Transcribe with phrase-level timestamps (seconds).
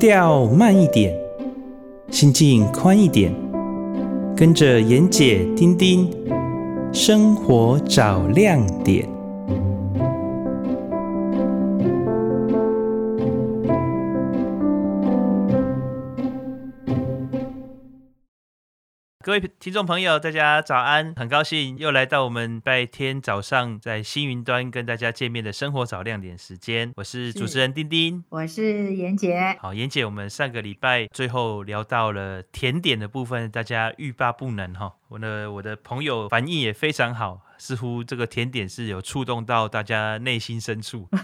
[0.00, 1.14] 调慢一点，
[2.10, 3.30] 心境宽一点，
[4.34, 6.10] 跟着妍姐、丁丁，
[6.90, 9.06] 生活找亮点。
[19.30, 21.14] 各位听众朋友，大家早安！
[21.14, 26.92] 很高兴又来到我们拜天早上在星云端跟大家见面的生活早亮点时间。
[26.96, 29.56] 我是主持人丁丁，我是妍姐。
[29.60, 34.96] 好，妍姐，我们上个礼拜最后聊到了甜点的部分，大家欲罢不能哈。
[35.06, 41.08] 我的我的朋友反应也非常好，似乎这个甜点是有触动到大家内心深处。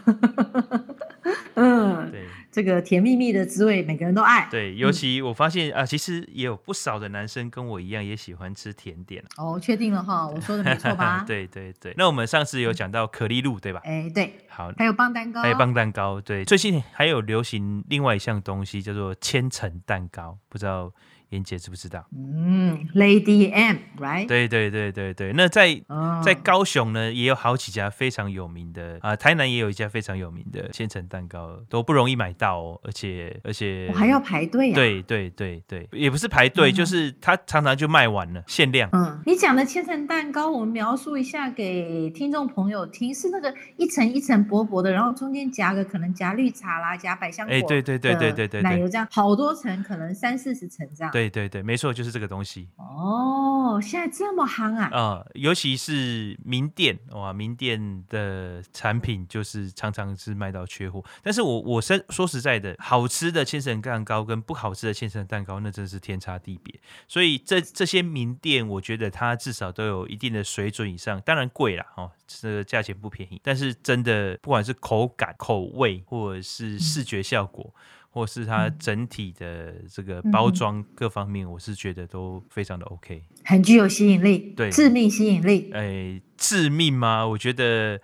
[1.54, 4.48] 嗯，对，这个甜蜜蜜的滋味，每个人都爱。
[4.50, 9.22] 对，尤其我发现、嗯、啊，其实也有不少的男生跟我一样，也喜欢吃甜点。
[9.36, 11.22] 哦，确定了哈，我说的没错吧？
[11.28, 11.92] 对对对。
[11.98, 13.82] 那我们上次有讲到可丽露，对吧？
[13.84, 14.32] 哎，对。
[14.48, 16.18] 好，还有棒蛋糕，还有棒蛋糕。
[16.18, 20.90] 对，最近还有流行另外一项东西，叫做千层蛋糕，不知道。
[21.30, 22.06] 妍姐知不知道？
[22.16, 24.28] 嗯，Lady M，right？
[24.28, 25.32] 对对对对对。
[25.32, 34.74] 那在、哦、在高雄呢，也有好几家非常有名的啊、呃，台南也有一家非常有名的千层蛋糕，都不容易买到哦，而且而且我还要排队啊。
[34.74, 38.88] 对对对对，也不是排队，嗯、就是它常常就卖完了，限量。
[38.92, 51.12] 嗯，你讲的千层蛋糕，我们描述一下给听众朋友听，是那个一层一层薄薄的，然后中间夹个可能夹绿茶啦，夹百香果，哎，对对对对对对，奶油这样好多层，可能三四十层这样。
[51.16, 52.68] 对对对，没错，就是这个东西。
[52.76, 54.84] 哦，现在这么夯啊！
[54.84, 61.02] 啊、呃，尤其是名店哇，名店的产品就是常常是卖到缺货。
[61.22, 66.78] 但是我我说说实在的，好吃的千层蛋糕跟不好吃的千层蛋糕，那真是天差地别。
[67.08, 73.40] 所以这这些名店，我觉得它至少都有一定的水准以上，当然贵啦哦，这个价钱不便宜。
[73.42, 77.64] 但是真的，不管是口感、口味，或者是视觉效果。
[77.74, 77.80] 嗯
[78.16, 85.70] 或是它整体的这个包装各方面，我是觉得都非常的 OK，很具有吸引力，对，致命吸引力。
[85.74, 87.26] 哎，致命吗？
[87.26, 88.00] 我觉得，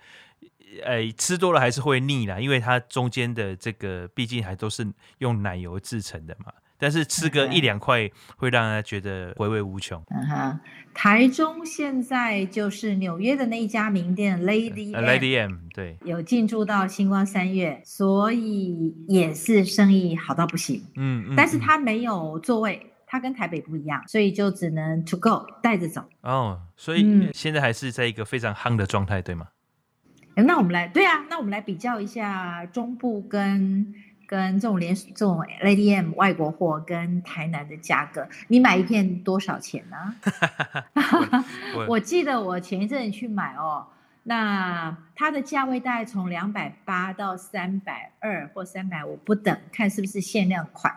[0.85, 4.87] 哎，吃多了还是会腻啦，因为它中间的这个毕竟还都是
[5.17, 6.53] 用奶油制成的嘛。
[6.83, 10.03] 但是吃个一两块会让人觉得回味无穷。
[10.09, 10.59] 嗯哼，
[10.93, 20.83] 台中现在就是纽约的那一家名店 Lady M, Lady M，对，有进驻到星光三月，所以也是生意好到不行。
[20.97, 26.03] 嗯嗯，但是它没有座位，它跟台北不一样，所以就只能 to go 带着走。
[26.19, 29.47] 哦，所以现在还是在一个非常夯的状态，对吗？
[30.35, 33.95] 嗯，那我们来，对啊，那我们来比较一下中部跟。
[34.25, 40.15] 跟这种连这种 Lady M 外国货跟台南的价格，你买一片多少钱呢？
[41.75, 43.85] 我， 我记得我前一阵去买哦。
[44.23, 50.93] 那它的价位大概从两百八到三百二或三百五不等，看是不是限量款。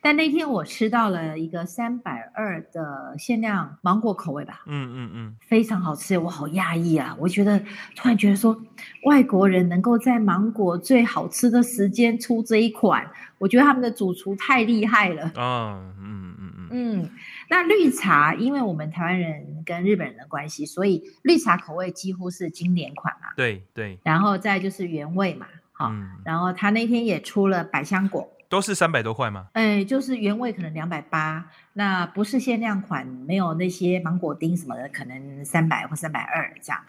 [0.00, 7.16] 但那天我吃到了一个三百二的限量芒果口味吧，嗯嗯嗯，非常好吃，我好讶异啊！
[7.18, 7.58] 我觉得
[7.96, 8.56] 突然觉得说，
[9.04, 13.04] 外国人能够在芒果最好吃的时间出这一款，
[13.38, 15.32] 我觉得他们的主厨太厉害了。
[15.34, 17.10] 哦，嗯嗯嗯嗯。
[17.48, 23.28] 那绿茶，因为我们台湾人跟日本人的关系，所以绿茶口味几乎是经典款嘛。
[23.36, 23.98] 对对。
[24.02, 26.10] 然后再就是原味嘛，好、嗯。
[26.24, 29.48] 然后他那天也出了百香果，都是三百多块吗？
[29.54, 36.80] 哎，就是原味可能两百八，那不是限量款，没有那些芒果丁什么的，可能三百或三百二这样。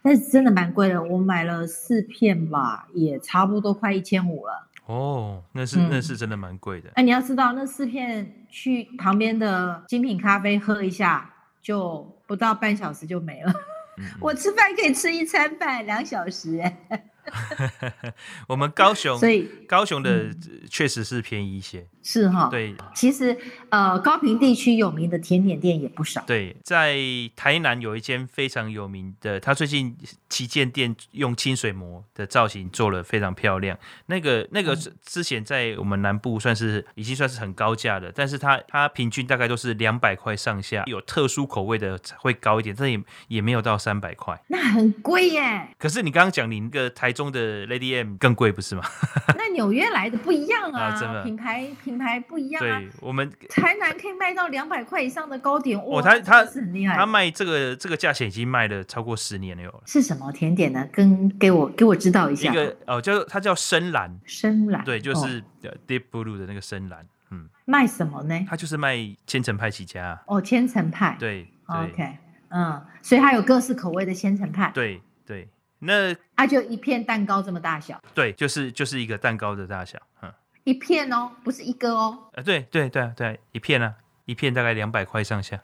[0.00, 4.68] 但是真的蛮贵的，我买了四片吧，也差不多快一千五了。
[4.86, 6.90] 哦，那是、嗯、那是真的蛮贵的。
[6.94, 13.52] 哎，你要知道，那四片去旁边的精品咖啡喝一下，就不到半小时就没了。
[13.98, 17.10] 嗯、 我吃饭可以吃一餐饭两小时，哎。
[18.48, 20.30] 我们高雄，所以高雄的
[20.68, 22.48] 确实是便宜一些，是哈。
[22.50, 23.34] 对，其实
[23.70, 26.22] 呃，高平地区有名的甜点店也不少。
[26.26, 26.96] 对，在
[27.34, 29.96] 台南有一间非常有名的，他最近
[30.28, 33.78] 旗舰店用清水模的造型做了非常漂亮。
[34.06, 44.38] 那个那个之前在我们南部算是已经算是很高价的，但是它它平均大概都是两百块上下，有特殊口味的会高一点，但也也没有到三百块。
[44.48, 45.68] 那很贵耶。
[45.78, 47.14] 可是你刚刚讲你那个台。
[47.14, 48.82] 中的 Lady M 更贵不是吗？
[49.38, 52.78] 那纽约来的不一样啊，啊品牌品牌不一样啊。
[52.78, 56.96] 对，我们台南可以卖到两百块以上的糕点，哇，哦、他他是很厉害。
[56.96, 59.82] 他卖这个这个价钱已经卖了超过十年了哟。
[59.86, 60.88] 是什么甜点呢？
[60.92, 62.50] 跟给我给我知道一下。
[62.50, 65.42] 一个哦，叫它叫深蓝，深蓝，对，就是
[65.86, 67.06] Deep Blue 的那个深蓝。
[67.30, 68.46] 嗯，卖什么呢？
[68.48, 70.22] 它就是卖千层派起家。
[70.26, 71.16] 哦，千层派。
[71.18, 72.18] 对，对，OK，
[72.48, 74.70] 嗯，所以它有各式口味的千层派。
[74.74, 75.48] 对对。
[75.80, 78.00] 那啊，就一片蛋糕这么大小？
[78.14, 80.32] 对，就是就是一个蛋糕的大小，嗯。
[80.64, 82.18] 一片哦，不是一个哦。
[82.32, 83.94] 呃，对对对对，一片啊，
[84.24, 85.60] 一片大概两百块上下。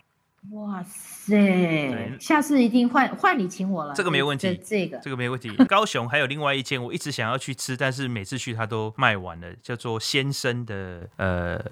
[0.53, 2.17] 哇塞！
[2.19, 3.93] 下次一定换换你请我了。
[3.95, 5.55] 这个没问题，这，这个这个没问题。
[5.69, 11.63] 高雄还有另外一间，我一直想要去吃，但是每次去它都卖完了，叫做先生的呃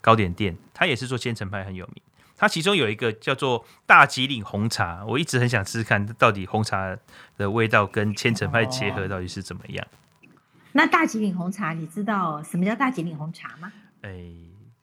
[0.00, 1.96] 糕点店，它也是做千层派很有名。
[2.36, 6.96] 它其中有一个叫做大吉岭红茶，我一直很想吃吃看到底红茶
[7.36, 9.84] 的味道跟千层派结合到底是怎么样。
[9.84, 10.03] 哦、
[10.76, 13.72] 那大吉岭红茶，你知道什么叫大吉岭红茶吗？
[14.02, 14.24] 哎，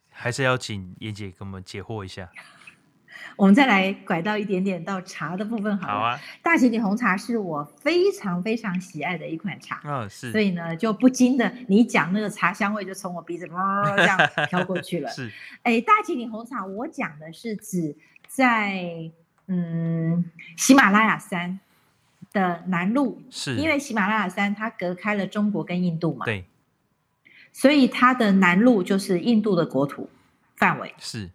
[0.09, 2.29] 还是要请妍姐给我们解惑一下。
[3.35, 5.93] 我们再来拐到一点点到茶的部分好了。
[5.93, 9.81] 好啊，大吉岭红茶是我非常非常喜爱的一款茶。
[9.83, 10.31] 嗯、哦，是。
[10.31, 14.17] 所以呢，就不禁的，你讲那个茶香味就从我鼻子哇 这样
[14.47, 15.09] 飘过去了。
[15.09, 15.29] 是。
[15.63, 17.97] 哎，大吉岭红茶，我讲的是指
[18.27, 19.11] 在
[19.47, 20.23] 嗯
[20.55, 21.59] 喜马拉雅山
[22.33, 26.25] 的南麓，是因为喜马拉雅山它隔开了中国跟印度嘛。
[26.25, 26.45] 对。
[27.51, 30.09] 所以它的南麓就是印度的国土
[30.55, 30.93] 范围。
[30.97, 31.29] 是。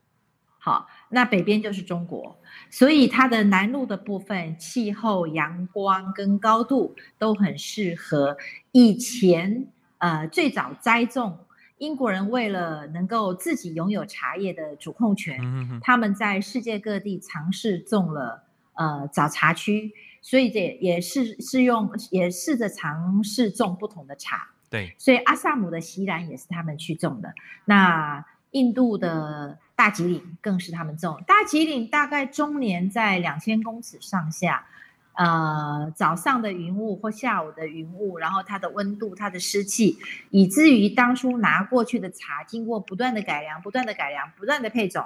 [0.58, 0.88] 好。
[1.08, 2.36] 那北边就是中国，
[2.68, 8.36] 所以它的南麓的部分，气候、阳光跟高度都很适合。
[8.72, 11.38] 以前，呃，最早栽种，
[11.78, 18.42] 英国人为了能够自己拥有茶叶的主控权，嗯、哼他们在世界各地尝试种了
[18.74, 19.92] 呃早茶区，
[20.26, 24.48] 所以这也是是用也试着尝试种不同的茶。
[24.68, 27.32] 对，所以阿萨姆的锡兰也是他们去种的。
[27.64, 29.58] 那印度的。
[29.76, 34.64] 大吉岭更是他们种，大吉岭大概终年在两千公尺上下，
[35.12, 39.98] 呃，早上的云雾或下午的云雾，然后它的温度、它的湿气，
[40.30, 45.04] 以至于当初拿过去的茶，经过不断的改良、不断的改良、不断的配种，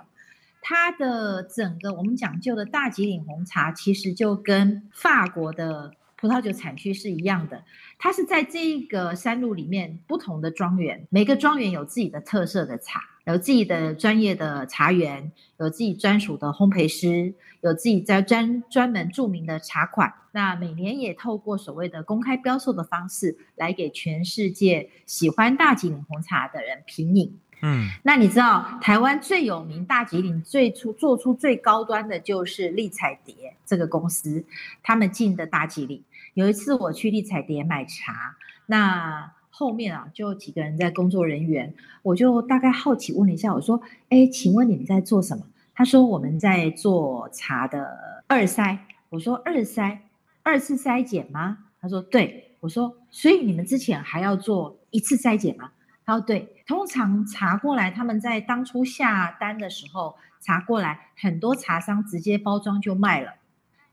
[0.60, 7.64] 它的整个我们讲究的大吉岭红茶，其实就跟法国的葡萄酒产区是一样的，
[7.98, 13.00] 它是在这个山路里面不同的庄园，每个庄园有自己的特色的茶。
[13.26, 20.12] 有自己的专业的茶园，有自己专属的烘焙师，有自己在专专门著名的茶款。
[20.32, 27.38] 那每年也透过所谓的公开标售的方式，来给全世界喜欢大吉岭红茶的人品饮。
[27.62, 34.44] 嗯，那你知道台湾最有名大吉岭最初做出最高端的就是丽彩蝶这个公司，
[34.82, 36.02] 他们进的大吉岭。
[36.34, 38.36] 有一次我去丽彩蝶买茶，
[38.66, 39.32] 那。
[39.52, 43.78] 后面啊，就几个人在工作人员，我就大概好奇问了一下，我说
[44.08, 48.78] ：“哎，请问你们在做什么？”他说：“我们在做茶的二筛。”
[49.10, 49.98] 我说：“二筛，
[50.42, 55.70] 二次筛检吗？”他说：“对。”我说：“所以你们之前还要做一次筛检吗？”
[56.14, 56.62] 哦：“对。
[56.66, 63.34] 通常茶过来，他们在当初下单的时候，茶过来，很多茶商直接包装就卖了，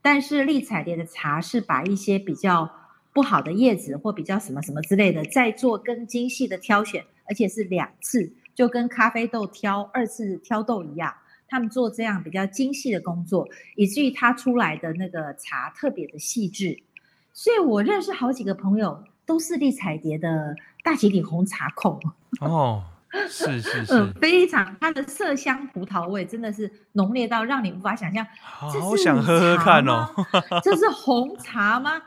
[0.02, 2.70] 但是丽彩蝶的茶是把一些比较。”
[3.10, 11.12] 不好的叶子或比较什么什么之类的，再做更精细的挑选，而且是两次，就跟咖啡豆挑二次挑豆一样，
[11.48, 16.80] 他们做这样比较精细的工作，以至于它出来的那个茶特别的细致。
[17.32, 22.00] 所以我认识好几个朋友都是丽彩蝶的大吉岭红茶控
[22.40, 22.82] 哦，
[23.28, 30.08] 是是是，嗯，非常它的麝香葡萄味真的是浓烈到让你无法想象，好想喝喝看哦，
[30.64, 32.00] 这是红茶吗？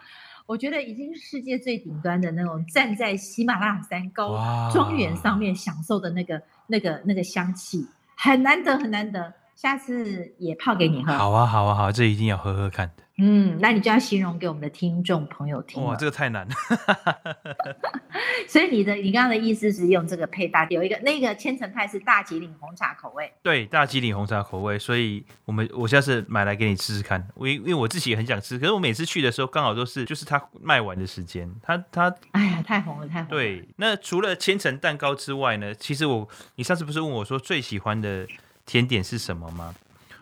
[0.48, 9.32] 我觉得已经是世界最顶端的那种，站在喜马拉雅山高庄园上面享受的那个、那个、那个香气，很难得，很难得。
[9.62, 11.14] 下次也泡给你喝。
[11.14, 13.04] 好啊，好啊，好啊，这一定要喝喝看的。
[13.20, 15.84] 嗯，那你就要形容给我们的听众朋友听。
[15.84, 16.54] 哇，这个太难了。
[18.50, 23.32] 所以你的你刚刚的意思是用这个配搭，有一个那个千层派是大吉岭红茶口味。
[23.44, 27.28] 对，大吉岭红茶口味，所以我们我下次买来给你试试看。
[27.36, 31.48] 我因为我自己也很想吃，可是我每次去的时候刚好都是就是它卖完的时间。
[31.62, 33.30] 它它哎呀，太红了，太红了。
[33.30, 35.76] 对，那除了千层蛋糕之外呢？
[35.76, 38.28] 其实我你上次不是问我说最喜欢的
[38.72, 39.76] 甜点是什么吗？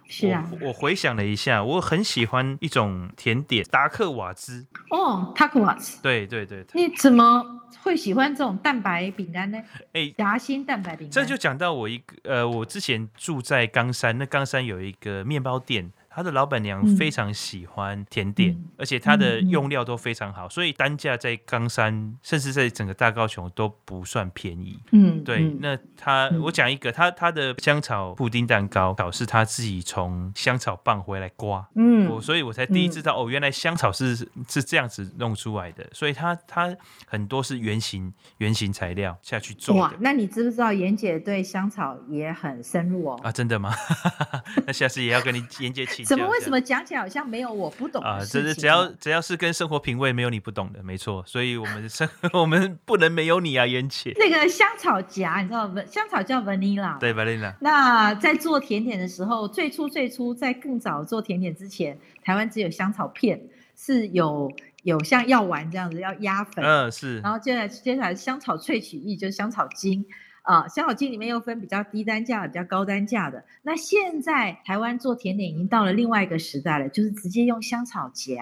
[0.08, 4.66] 是啊，我，我回想了一下，我很喜欢一种甜点达克瓦兹。
[4.90, 6.02] 哦，达克瓦兹。
[6.02, 6.66] 对对对。
[6.74, 7.46] 你怎么
[7.84, 9.62] 会喜欢这种蛋白饼干呢？
[9.94, 11.12] 哎，夹心蛋白饼干。
[11.12, 15.92] 这就讲到我一个呃，我之前住在冈山，那冈山有一个面包店。
[16.20, 24.78] 他的老板娘非常喜欢甜点，嗯、而且他的用料都非常好，嗯、所以单价在冈山，甚至在整个大高雄都不算便宜。
[24.92, 25.38] 嗯，对。
[25.44, 31.66] 嗯、那他，嗯、我讲一个，他他的香草布丁蛋糕，倒是他自己从香草棒回来刮。
[31.76, 34.14] 嗯，我所以我才第一知道，嗯、哦，原来香草是
[34.50, 35.88] 是这样子弄出来的。
[35.94, 36.76] 所以他他
[37.08, 39.80] 很多是原型原型材料下去做的。
[39.80, 43.18] 哇，那你知不知道妍姐对香草也很深入哦？
[43.24, 43.74] 啊，真的吗？
[44.68, 46.09] 那下次也要跟你妍姐请。
[46.10, 46.28] 怎么？
[46.28, 48.20] 为什么讲起来好像没有我不懂啊？
[48.20, 51.24] 这是只要只要是跟生活品味没有你不懂的，没错。
[51.26, 54.14] 所以我们生 我们不能没有你啊，妍姐。
[54.18, 55.82] 那个香草荚，你知道吗？
[55.86, 57.54] 香草叫 vanilla，对 vanilla。
[57.62, 63.42] 那在做甜点的时候，最初最初在更早做甜点之前，台湾只有香草片
[63.76, 64.52] 是有。
[64.84, 70.06] 有像药丸这样子要压粉，嗯是，然后接下来接下来香草萃取液就是香草精。
[70.50, 73.46] 啊，香草精里面又分比较低单价、比较高单价的。
[73.62, 78.36] 那现在台湾做甜点已经到了另外一个时代了，就是直接用香草荚，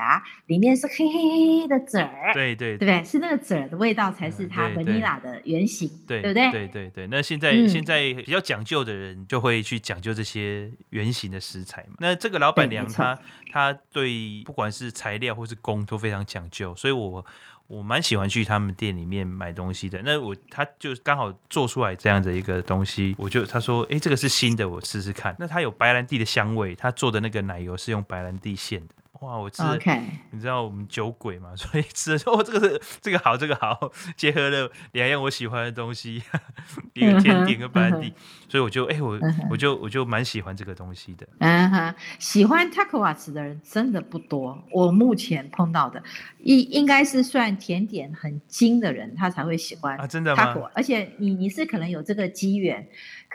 [0.45, 3.03] 里面是黑黑黑的籽儿，对对，对对？
[3.03, 6.49] 是那个籽儿的味道才是它 vanilla 的原型，对不对？
[6.49, 7.07] 对对对。
[7.07, 11.97] 那现在、嗯、现在比较讲究的人就会去讲究这些原型的食材嘛。
[11.99, 13.19] 那这个老板娘她
[13.51, 17.25] 她对不管是材料或是工都非常讲究，所以我。
[17.67, 20.01] 我蛮喜欢去他们店里面买东西的。
[20.03, 25.35] 那我他就刚好做出来这样的一个东西，我就他说，哎，这个是新的，我试试看。
[25.37, 28.95] 那它有白兰地的香味，他做的那个奶油是用白兰地馅的。
[29.21, 30.01] 哇，我吃，Okay.
[30.31, 36.21] 你知道我们酒鬼嘛， 所以吃的时候，哦，这个是这个好，这个好，结合了两样我喜欢的东西，
[36.93, 38.13] 一个甜点跟白兰地，
[38.47, 39.19] 所以我就哎，我
[39.49, 41.27] 我就我就蛮喜欢这个东西的。
[41.39, 46.01] 嗯哼，喜欢 Takowa's 的人真的不多，我目前碰到的
[46.39, 50.53] 应应该是算甜点很精的人，他才会喜欢啊，真的吗？
[50.73, 52.87] 而且你你是可能有这个机缘。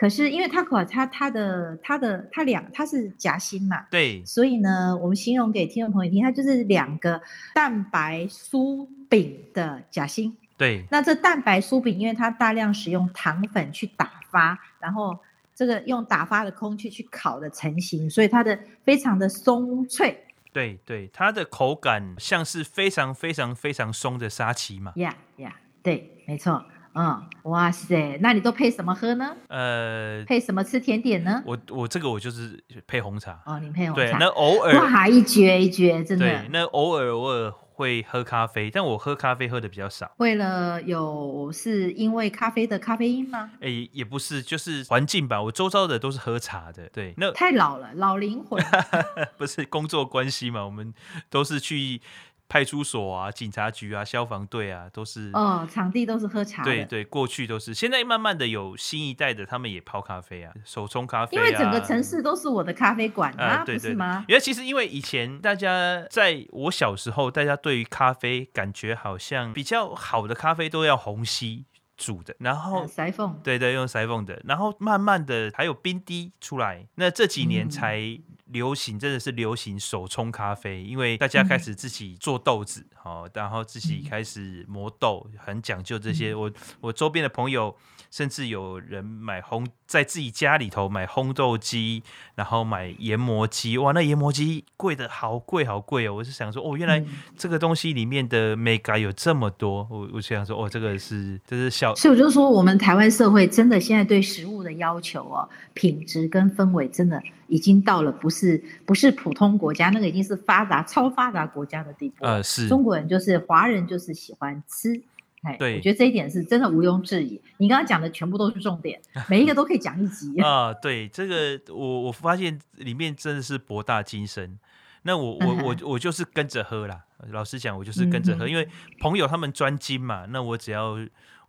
[0.03, 7.21] 可是因为 Taco 它它的它的它两它是夹心嘛，对，所以呢，我们形容给听众朋友听，它就是两个
[7.55, 10.35] 蛋白酥饼的夹心。
[10.57, 15.17] 对，那这蛋白酥饼，因为它大量使用糖粉去打发，然后
[15.55, 20.21] 这个用打发的空气去烤的成型，所以它的非常的松脆。
[20.51, 24.91] 对对，它的口感像是非常非常非常松的沙琪玛。
[24.97, 26.61] 呀呀，对，没错。
[26.95, 29.35] 嗯，哇塞，那你都配什么喝呢？
[29.47, 31.41] 呃，配什么吃甜点呢？
[31.45, 33.41] 我我这个我就是配红茶。
[33.45, 34.01] 哦，你配红茶。
[34.03, 36.25] 对，那偶尔哇，一绝一绝，真的。
[36.25, 40.11] 对，那偶尔偶尔会喝咖啡，但我喝咖啡喝的比较少。
[40.17, 43.49] 为了有是因为咖啡的咖啡因吗？
[43.55, 45.41] 哎、欸，也不是，就是环境吧。
[45.41, 46.87] 我周遭的都是喝茶的。
[46.89, 48.63] 对，那太老了，老灵魂。
[49.37, 50.93] 不是工作关系嘛，我们
[51.31, 52.01] 都是去。
[52.49, 56.63] 派出所啊，警察局啊，消防队啊，都是哦，场地都是喝茶。
[56.63, 61.43] 对对，过去都是，现在慢慢的有新一代的，他们也泡咖啡啊，手冲咖啡啊。
[61.43, 64.23] 因为整个城市都是我的咖啡馆啊，呃、对对对，不是吗？
[64.27, 71.65] 因为其实因为以前大家在我小时候，大家对于咖啡感觉好像比较好的咖啡都要虹吸
[71.97, 78.19] 煮的，然后塞缝，嗯、对对，用塞缝的，然后慢慢的还有冰滴出来，那这几年才。
[78.53, 86.31] 嗯流行真的是流行手冲咖啡，因为大家开始自己做豆子，好、嗯，然后自己开始磨豆，很讲究这些。
[86.33, 87.75] 嗯、我我周边的朋友，
[88.11, 92.03] 甚至有人买烘，在自己家里头买烘豆机，
[92.35, 93.79] 然后买研磨机。
[93.79, 96.13] 哇，那研磨机贵的好贵好贵哦！
[96.13, 97.03] 我是想说，哦，原来
[97.35, 99.87] 这个东西里面的美感有这么多。
[99.89, 101.95] 我我想说，哦，这个是这是小。
[101.95, 107.19] 所以我就说，我们台湾社会真的现在对食物的要求哦，品质跟氛围真的。
[107.53, 112.25] 已经到了不是不是普通国家，那个已经是发达超发达国家的地步。
[112.25, 114.99] 呃，是中国人就是华人就是喜欢吃，
[115.43, 117.39] 哎，对，我觉得这一点是真的毋庸置疑。
[117.57, 120.73] 你刚刚讲的全部都是重点， 每一个都可以讲一集啊、呃。
[120.81, 124.57] 对，这个我我发现里面真的是博大精深。
[125.03, 127.03] 那我我我我就是跟着喝啦。
[127.29, 128.67] 老实讲，我就是跟着喝，嗯、因为
[128.99, 130.97] 朋友他们专精嘛，那我只要。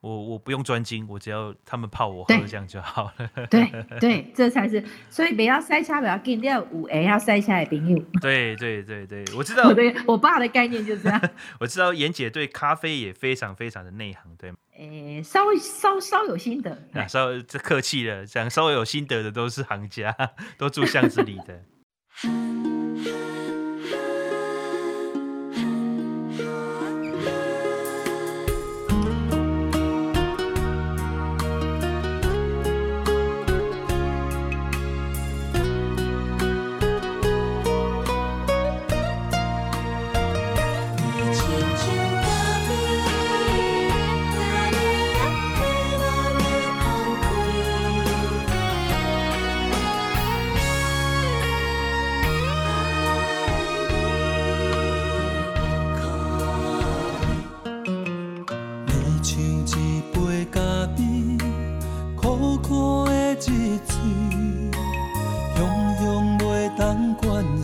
[0.04, 3.46] 我我不用专精，我只要他们泡我喝这样就好了。
[3.46, 3.66] 对
[3.98, 7.98] 对，这才是，所以不要塞车，不要给掉五 A，要塞车的朋友。
[8.20, 9.64] 对对对对，我知 道。
[9.64, 11.18] 我的，我爸的概念就是这样。
[11.58, 14.58] 我知道妍姐对咖啡也非常非常的内行，对吗？
[14.76, 16.70] 诶，稍微稍稍有心得。
[16.92, 20.14] 啊，稍微这客气了，讲稍微有心得的都是行家，
[20.58, 21.62] 都住巷子里的。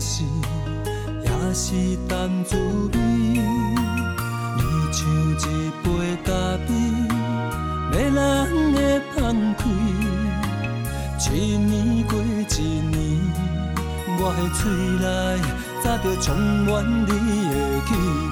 [0.03, 0.23] 是
[1.23, 2.97] 也是淡滋味。
[4.57, 4.99] 你像
[5.37, 5.39] 一
[5.83, 5.85] 杯
[6.25, 6.29] 咖
[6.65, 6.67] 啡，
[7.91, 8.17] 迷人
[8.73, 8.77] 的
[9.15, 9.19] 香
[9.59, 9.61] 气。
[11.31, 11.71] 一年
[12.07, 12.21] 过一
[12.89, 12.91] 年，
[14.19, 14.59] 我的嘴
[14.99, 15.05] 内
[15.83, 16.25] 早就充
[16.65, 16.69] 满
[17.05, 17.53] 你的
[17.85, 18.30] 气味。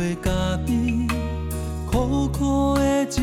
[0.00, 0.30] 杯咖
[0.66, 1.06] 啡，
[1.86, 3.20] 苦苦的一嘴，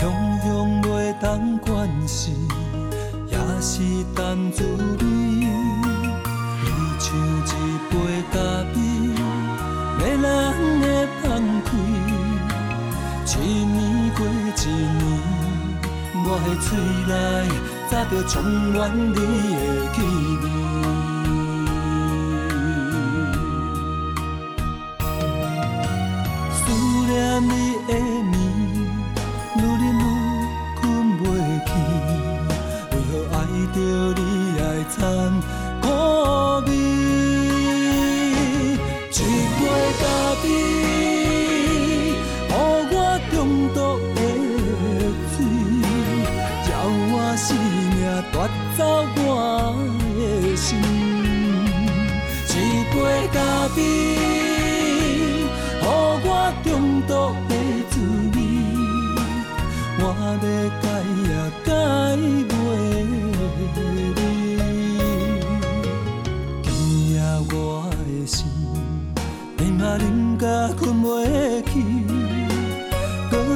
[0.00, 0.02] 香
[0.42, 2.32] 香袂当惯系，
[3.28, 3.80] 也是
[4.16, 5.04] 淡滋味。
[5.04, 6.66] 你
[6.98, 7.06] 像
[7.46, 7.48] 一
[7.88, 7.94] 杯
[8.32, 8.36] 咖
[8.74, 8.76] 啡，
[9.96, 10.26] 迷人
[10.82, 10.84] 会
[11.22, 11.22] 翻
[11.64, 11.66] 开。
[13.26, 13.78] 一年
[14.16, 14.28] 过一
[14.66, 15.00] 年，
[16.26, 16.66] 我的嘴
[17.06, 17.12] 内
[17.88, 19.18] 早就充满你的
[19.94, 19.96] 气
[20.42, 20.44] 味。
[27.40, 27.52] 你
[27.86, 27.90] 的
[28.30, 28.32] 眠，
[29.56, 30.02] 愈忍愈
[30.80, 30.82] 困
[31.18, 31.22] 袂
[31.66, 31.68] 去，
[32.90, 33.36] 为何爱
[33.74, 33.76] 着
[34.16, 34.20] 你
[34.60, 34.94] 爱惨
[35.82, 35.84] 苦
[36.66, 36.70] 味？
[39.10, 39.60] 一杯
[40.00, 40.02] 咖
[40.42, 40.44] 啡，
[42.48, 42.52] 予
[42.90, 42.94] 我
[43.32, 43.34] 中
[43.74, 43.76] 毒
[44.14, 44.18] 的
[45.34, 45.36] 醉，
[46.66, 46.68] 叫
[47.12, 47.46] 我死。
[48.32, 48.36] 夺
[48.76, 48.80] 走
[49.16, 49.22] 我
[50.16, 50.20] 的
[50.56, 50.78] 心，
[52.48, 52.50] 一
[52.94, 52.94] 杯
[53.32, 53.36] 咖
[53.74, 53.78] 啡，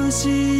[0.09, 0.58] 心。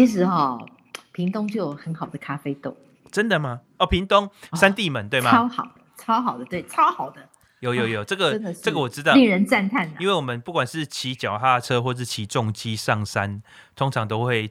[0.00, 0.68] 其实哈、哦，
[1.12, 2.74] 屏东就有很好的咖啡豆。
[3.12, 3.60] 真的吗？
[3.78, 5.30] 哦，屏东三地门、哦、对吗？
[5.30, 7.28] 超好，超好的，对，超好的。
[7.58, 9.92] 有有有，这个这个我知道，令人赞叹。
[9.98, 13.42] 因为我们不管是骑脚踏车或是骑重机上山，
[13.76, 14.50] 通常都会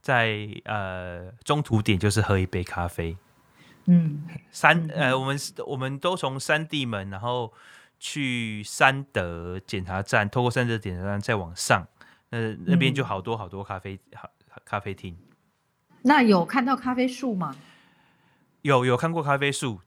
[0.00, 3.16] 在呃中途点就是喝一杯咖啡。
[3.84, 7.52] 嗯，三呃，我们我们都从三地门，然后
[8.00, 11.86] 去三德检查站，透过三德检查站再往上，
[12.30, 15.16] 那那边就好多好多咖啡好、嗯、咖啡厅。
[16.02, 17.56] 那有看到咖啡树吗？
[18.62, 19.80] 有有看过咖啡树，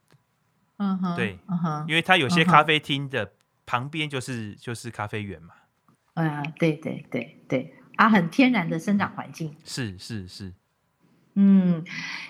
[0.78, 3.34] 嗯哼，对，嗯哼，因为它有些咖啡厅的
[3.66, 5.54] 旁边就是就是咖啡园嘛，
[6.14, 10.54] 嗯，对对对对，啊，很天然的生长环境，是是是，
[11.36, 11.84] 嗯，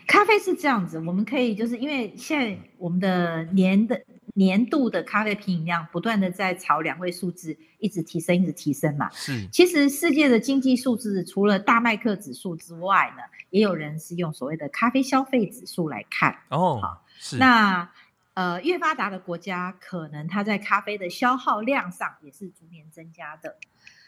[0.07, 16.81] 咖啡是这样子，我们可以就是因为现在我们的年的年度的咖啡品饮量不断的在朝两位数字一直提升，一直提升嘛，是，其实世界的经济数字除了大麦克指数之外呢，也有人是用所谓的咖啡消费指数来看哦，
[17.17, 17.89] 是那
[18.33, 23.57] 呃，越发达的国家，可能它在咖啡的消耗量上也是逐年增加的。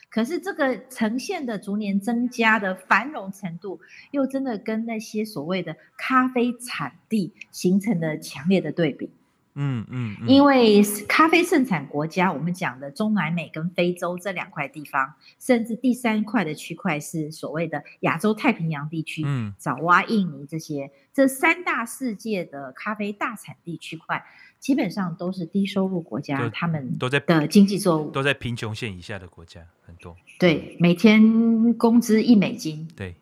[0.09, 3.81] 可是这个呈现的逐年增加的繁荣程度，
[4.11, 9.09] 又真的跟那些所谓的咖啡产地形成了强烈的对比。
[9.55, 24.23] 嗯嗯，嗯，因为咖啡盛产国家，我们讲的中南美跟非洲这两块地方，甚至第三块的区块是所谓的亚洲太平洋地区，嗯，爪哇、印尼这些，这三大世界的咖啡大产地区块，
[24.59, 28.11] 基本上都是低收入国家，他们都在的经济作物。
[28.11, 33.15] 都在贫穷线以下的国家很多，对，每天工资一美金，对。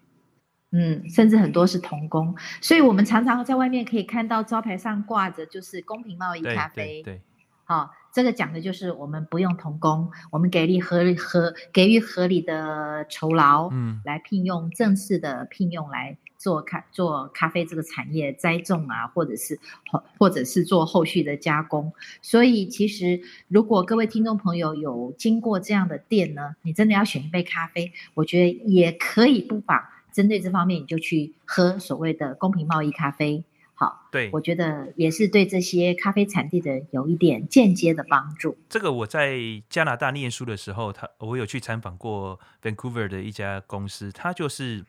[0.72, 7.04] 嗯，甚至很多是童工，所以我们常常在外面可以看到招牌上挂着就是公平贸易咖啡。
[7.04, 7.22] 对，
[7.66, 19.60] 好、哦，这个讲的就是我们不用童工，我们给力合理合给予合理的酬劳，嗯，来聘用正式的聘用来做咖做咖啡这个产业栽种啊，或者是
[19.92, 21.92] 或或者是做后续的加工。
[22.22, 29.84] 所以其实如果各位听众朋友有经过这样的店呢，你真的要选一杯咖啡，我觉得也可以不妨。
[30.12, 33.44] 针对这方面，你就去喝所谓的公平贸易咖啡，
[33.74, 38.58] 好，对，我觉得也是对这些咖啡产地的人有一点间接的帮助。
[38.70, 44.86] 这个我在加拿大念书的时候，他我有去参访过 Vancouver 的一家公司，它就是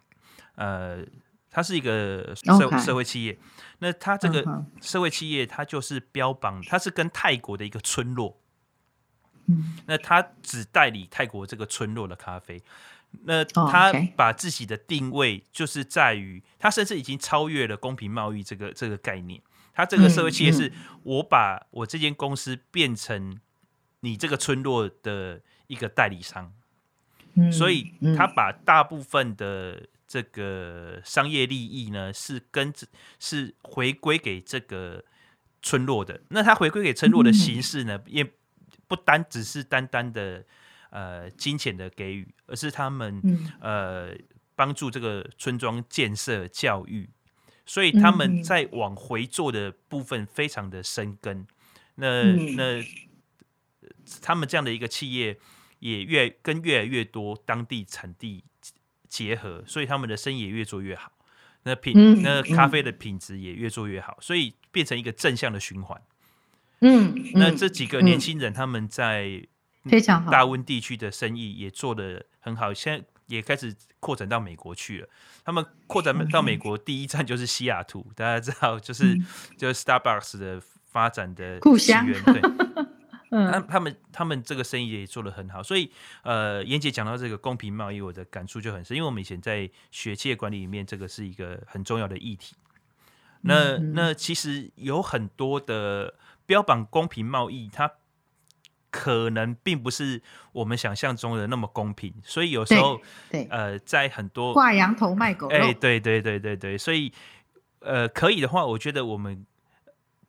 [0.56, 1.04] 呃，
[1.50, 3.38] 它是一个社.社会企业。
[3.78, 8.38] 那它这个社会企业，它就是标榜它是跟泰国的一个村落，
[9.46, 12.62] 嗯，那它只代理泰国这个村落的咖啡。
[13.24, 19.40] 那他把自己的定位就是在于，他甚至已经超越了公平贸易这个这个概念。
[19.74, 20.72] 他这个社会企业是，
[21.02, 23.38] 我把我这间公司变成
[24.00, 26.52] 你这个村落的一个代理商，
[27.52, 32.72] 所以他把大部分的这个商业利益呢，是跟
[33.18, 35.04] 是回归给这个
[35.62, 36.20] 村落的。
[36.30, 38.30] 那他回归给村落的形式呢，也
[38.88, 40.44] 不单只是单单的。
[40.94, 44.14] 呃，金钱的给予，而是他们、嗯、呃
[44.54, 47.08] 帮助这个村庄建设教育，
[47.64, 51.46] 所以他们在往回做的部分非常的深根。
[51.94, 52.84] 那、嗯、那
[54.20, 55.38] 他们这样的一个企业
[55.78, 58.44] 也越跟越来越多当地产地
[59.08, 61.10] 结合，所以他们的生意也越做越好。
[61.62, 65.98] 那品、嗯、那咖啡的品质也越做越好，所以变成一个正向的循环。
[66.80, 69.48] 嗯，那这几个年轻人他们在。
[69.84, 75.08] 非常好，大温地区的生意也做得很好，现在也开始扩展到美国去了。
[75.44, 82.06] 他们扩展到美国，第一站就是西雅图，大家知道，就是、嗯、就是 Starbucks 的发展的故乡。
[82.06, 82.40] 对，
[83.30, 85.62] 嗯他们他们这个生意也做得很好。
[85.62, 85.90] 所以，
[86.22, 92.54] 呃，妍姐讲到这个公平贸易，我的感触就很深，因为我们以前在学企业管理里面，这个是一个很重要的议题。
[93.40, 96.14] 那那其实有很多的
[96.46, 97.90] 标榜公平贸易，它
[98.92, 100.20] 可能并不是
[100.52, 103.00] 我们想象中的那么公平，所以有时候，
[103.30, 107.10] 对，对呃，在很多挂羊头卖狗肉，哎，对对对对对，所以
[107.80, 109.46] 呃，可以的话，我觉得我们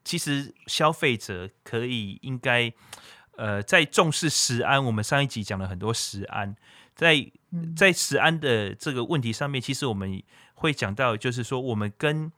[0.06, 2.72] 其实消费者可以应该
[3.36, 4.84] 呃，在重视食安。
[4.84, 6.56] 我们上一集讲了很多食安，
[6.96, 7.30] 在
[7.76, 10.24] 在食安的这个问题上面，其实我们
[10.56, 12.32] 会讲到，就是说我们跟。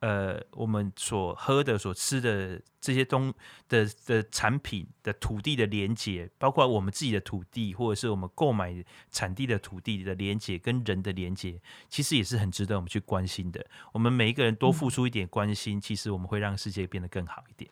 [0.00, 3.32] 呃，我们所喝的、所吃的这些东
[3.68, 13.64] 的的产品的土地的连接，包括我们自己的土地，或者是我们购买产地的土地的连接跟人的连接，其实也是很值得我们去关心的。
[13.92, 17.70] 我们每一个人多付出一点关心，嗯、其实我们会让世界变得更好一点。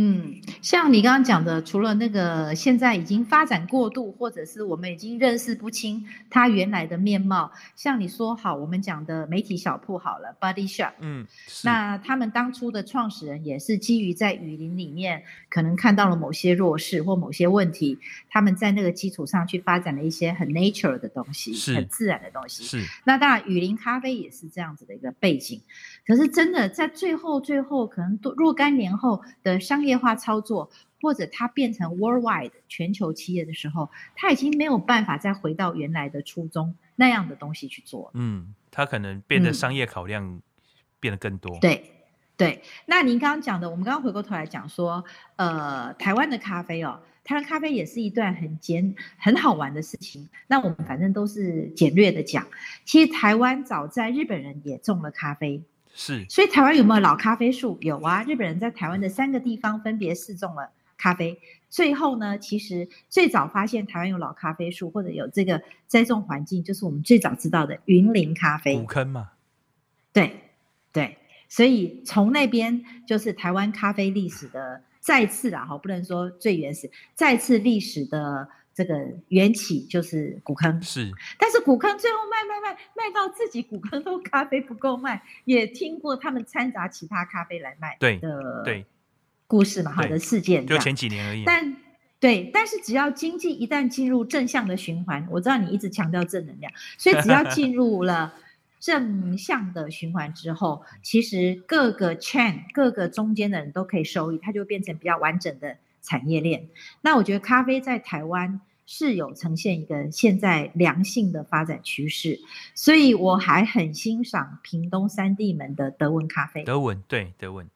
[0.00, 0.32] 嗯，
[0.62, 11.26] 像你刚刚讲的，除了那个现在已经发展过度，或者是我们已经认识不清它原来的面貌，像你说好，我们讲的媒体小铺好了，Body Shop，嗯，
[11.64, 17.98] 那他们当初的创始人也是基于在雨林里面可能看到了某些弱势或某些问题，
[18.30, 22.62] 他们在那个基础上去发展了一些很 nature 的东西，是很自然的东西。
[22.62, 25.60] 是，那当然雨林咖啡也是这样子的一个背景，
[26.06, 29.87] 可是真的在最后最后可能多若干年后的商业。
[29.88, 30.70] 业化操作，
[31.00, 38.10] 或者它变成 worldwide 全球企业的时候，它已经没有办法再回到原来的初衷那样的东西去做。
[38.14, 40.40] 嗯，它可能变得商业考量
[41.00, 41.56] 变得更多。
[41.56, 41.92] 嗯、对
[42.36, 45.04] 对，那您刚刚讲的，我们刚刚回过头来讲说，
[45.36, 50.28] 呃，台湾的咖啡哦，台湾咖啡也是一段很简很好玩的事情。
[50.46, 52.46] 那我们反正都是简略的讲，
[52.84, 55.62] 其实台湾早在日本人也种了咖啡。
[56.00, 57.76] 是，所以台湾有没有老咖啡树？
[57.80, 61.36] 有啊，日本人在台湾的三个地方分别试种了咖啡。
[61.68, 68.76] 最后呢，其实最早发现台湾有老咖啡树或者有这个栽种环境，就是我们最早知道的云林咖啡。
[68.76, 69.30] 古坑嘛。
[70.12, 70.40] 对，
[70.92, 71.18] 对。
[71.48, 78.48] 所以从那边就是台湾咖啡历史的再次啊，哈，不能说最原始，再次历史的
[78.78, 80.80] 这个缘起就是古坑。
[80.80, 88.86] 是，但是古坑最后卖卖卖卖到自己古坑都 咖啡不够卖，也听过他们掺杂其他咖啡来卖对的对
[89.48, 91.42] 故事嘛，好的事件，就前几年而已。
[91.44, 91.76] 但
[92.20, 98.32] 对，但是只要经济一旦进入正向的循环，我知道你一直强调正能量，所以只要进入了。
[98.80, 106.68] 正向的循环之后，其实各个 chain 各个中间的人都可以受益，它就变成比较完整的产业链。
[107.00, 112.40] 那我觉得咖啡在台湾是有呈现一个现在良性的发展趋势，
[112.74, 116.64] 所以我还很欣赏屏东三地门的德文咖啡。
[116.64, 117.68] 德文对德文，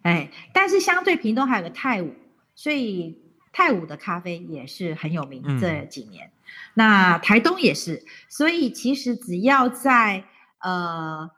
[0.00, 2.14] 哎，但是相对屏东还有个泰武，
[2.54, 3.18] 所以
[3.52, 5.42] 泰武的咖啡也是很有名。
[5.44, 6.30] 嗯、这几年。
[6.72, 10.24] 那台东也是，所以其实只要在
[10.60, 11.30] 呃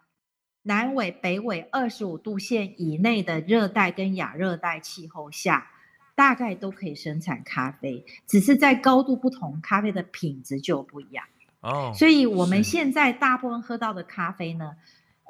[0.62, 5.68] 南纬、北纬二十五度线以内的热带跟亚热带气候下，
[6.20, 11.24] 大概都可以生产咖啡，只是在高度不同，咖啡的品质就不一样。
[11.62, 14.76] 哦，所以我们现在大部分喝到的咖啡呢，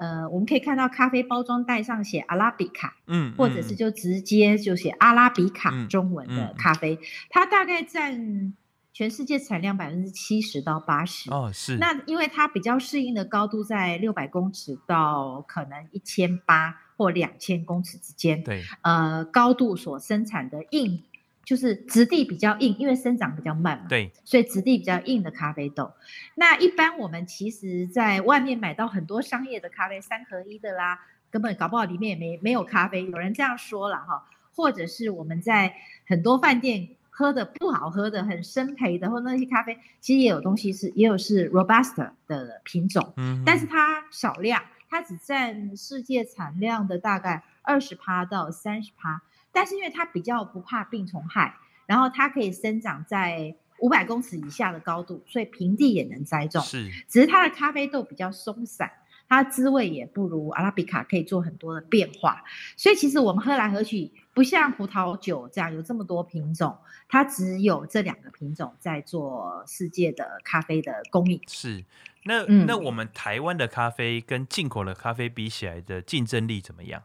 [0.00, 8.52] 呃，我们可以看到咖啡包装袋上写阿拉比卡，嗯，或者是就直接就写阿拉比卡中文的咖啡，嗯嗯、它大概占。
[8.92, 11.78] 全世界产量百分之七十到八十哦，是。
[11.78, 18.44] 那因为它比较适应的高度在六百公尺到可能一千八或两千公尺之间。
[18.44, 21.02] 对，呃，高度所生产的硬
[21.42, 23.86] 就是质地比较硬，因为生长比较慢嘛。
[23.88, 25.90] 对，所以质地比较硬的咖啡豆。
[26.34, 33.06] 那一般我们其实在外面买到很多商业的咖啡，三合一的啦，根本搞不好里面也没没有咖啡。
[33.06, 35.74] 有人这样说了哈，或者是我们在
[36.06, 36.90] 很多饭店。
[37.12, 49.22] 喝的不好喝的很生培的，或那些咖啡，其实也有东西是，也有是 Robusta 的品种，嗯，但是它少量，它只占世界产量的大概二十趴到三十趴，
[49.52, 51.54] 但是因为它比较不怕病虫害，
[51.86, 58.90] 然后它可以生长在五百公尺以下的高度，所以平地也能栽种，是，只是它的咖啡豆比较松散。
[59.30, 62.42] 它滋味也不如阿拉比卡可以做很多的变化，
[62.76, 66.76] 所以其实我们喝来喝去不像葡萄酒这样有这么多品种，
[67.08, 71.40] 它只有这两个品种在做世界的咖啡的供应。
[71.46, 71.84] 是，
[72.24, 77.04] 那、嗯、那我们台湾的咖啡跟进口的咖啡比起来的竞争力怎么样？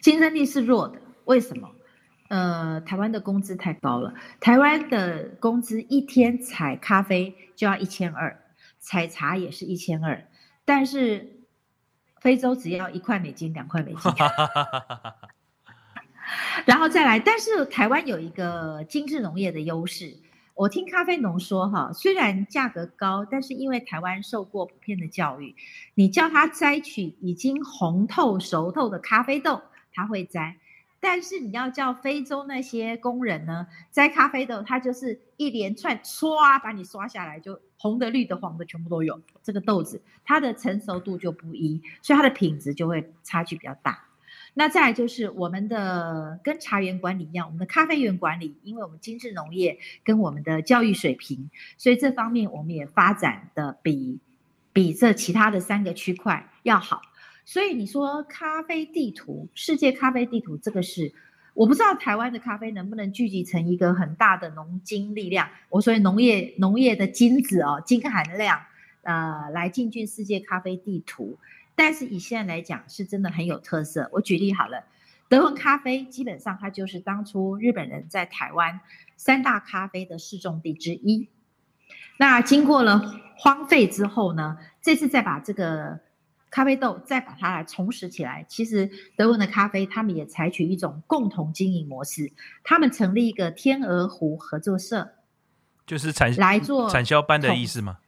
[0.00, 1.70] 竞争力是弱的，为什么？
[2.28, 8.42] 呃，台湾的工资太高了，台湾的工资一天采咖啡就要一千二，
[8.78, 10.26] 采茶也是一千二。
[10.66, 11.40] 但是
[12.20, 14.12] 非洲只要一块美金、两块美金，
[16.66, 17.18] 然后再来。
[17.18, 20.14] 但是台湾有一个精致农业的优势。
[20.54, 25.54] 我听咖啡农说，哈，虽然价格高，但是因为台湾受过普遍的教育，
[25.94, 29.60] 你叫他摘取已经红透、熟透的咖啡豆，
[29.92, 30.56] 他会摘。
[30.98, 39.20] 但是你要叫非洲那些工人呢，摘咖啡豆，他就是一连串刷把你刷下来，就红的、绿的、黄的全部都有。
[39.42, 44.04] 这个豆子它的成熟度就不一，所以它的品质就会差距比较大。
[44.58, 54.18] 那再来就是我们的跟茶园管理一样，我们的咖啡园管理，因为我们精致农业跟我们的教育水平，所以这方面我们也发展的比
[54.72, 57.02] 比这其他的三个区块要好。
[57.44, 61.12] 所以你说咖啡地图，世界咖啡地图，这个是
[61.56, 65.48] 我不知道台湾的咖啡能不能聚集成一个很大的农经力量。
[65.70, 68.60] 我所以农业农业的金子哦，金含量，
[69.02, 71.38] 呃，来进军世界咖啡地图。
[71.74, 74.10] 但是以现在来讲，是真的很有特色。
[74.12, 74.84] 我举例好了，
[75.30, 78.80] 德文咖啡基本上它就是当初日本人在台湾
[79.16, 81.28] 三大咖啡的试种地之一。
[82.18, 83.02] 那经过了
[83.38, 86.00] 荒废之后呢，这次再把这个。
[86.56, 92.32] 咖啡豆再把它来重拾起来，其实德文的咖啡他们也采取一种共同经营模式，
[92.64, 95.06] 他们成立一个天鹅湖合作社，
[95.86, 97.98] 就是产来做产销班的意思吗？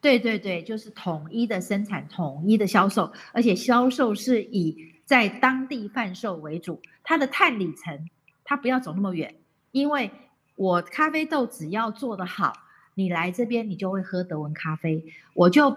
[0.00, 6.80] 对对对，就是统一的生产，统一的销售，而且销售是以在当地贩售为主。
[7.02, 8.08] 它的碳里程，
[8.44, 9.34] 它不要走那么远，
[9.72, 10.08] 因为
[10.54, 12.52] 我咖啡豆只要做得好，
[12.94, 15.76] 你来这边你就会喝德文咖啡，我就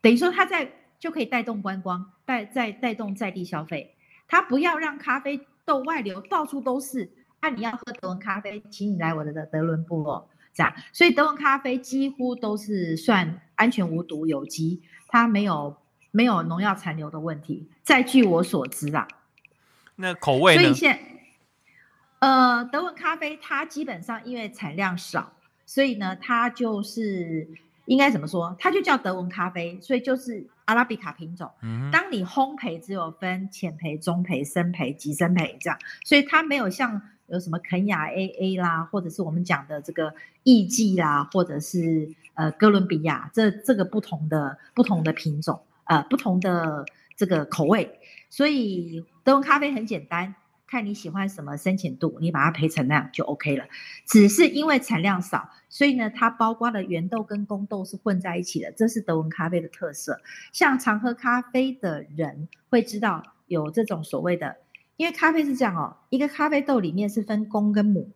[0.00, 0.72] 等于说他在。
[0.98, 3.94] 就可以带动观光，带再带动在地消费。
[4.28, 7.10] 他不要让咖啡豆外流，到处都是。
[7.40, 10.74] 那、啊、你要喝德文咖啡，请你来我的德伦部落，这样。
[10.92, 15.76] 所以德文咖啡几乎都是算安全无毒、有机，它没有
[16.10, 17.68] 没有农药残留的问题。
[17.84, 19.06] 再据我所知啊，
[19.94, 20.62] 那口味呢？
[20.62, 20.98] 所以现
[22.18, 25.34] 呃，德文咖啡它基本上因为产量少，
[25.66, 27.48] 所以呢，它就是
[27.84, 28.56] 应该怎么说？
[28.58, 30.48] 它就叫德文咖啡，所以就是。
[30.66, 31.50] 阿拉比卡品种。
[31.62, 46.84] 嗯，当你烘焙只有分浅焙、中焙、深焙、极深焙这样，所以它没有像有什么肯雅 AA 啦，或者是我们讲的这个艺伎啦，或者是呃哥伦比亚这这个不同的不同的品种，呃不同的
[47.16, 47.98] 这个口味。
[48.28, 50.34] 所以德文咖啡很简单。
[50.68, 53.64] 看你喜欢什么深浅度，你把它培成那样就 OK 了。
[54.04, 60.20] 只是因为产量少，所以呢，它包括了原豆跟公豆是混在一起的，这是德文咖啡的特色。
[60.52, 64.56] 像常喝咖啡的人会知道有这种所谓的，
[64.96, 68.10] 因为咖啡是这样哦，一个咖啡豆里面是分公跟母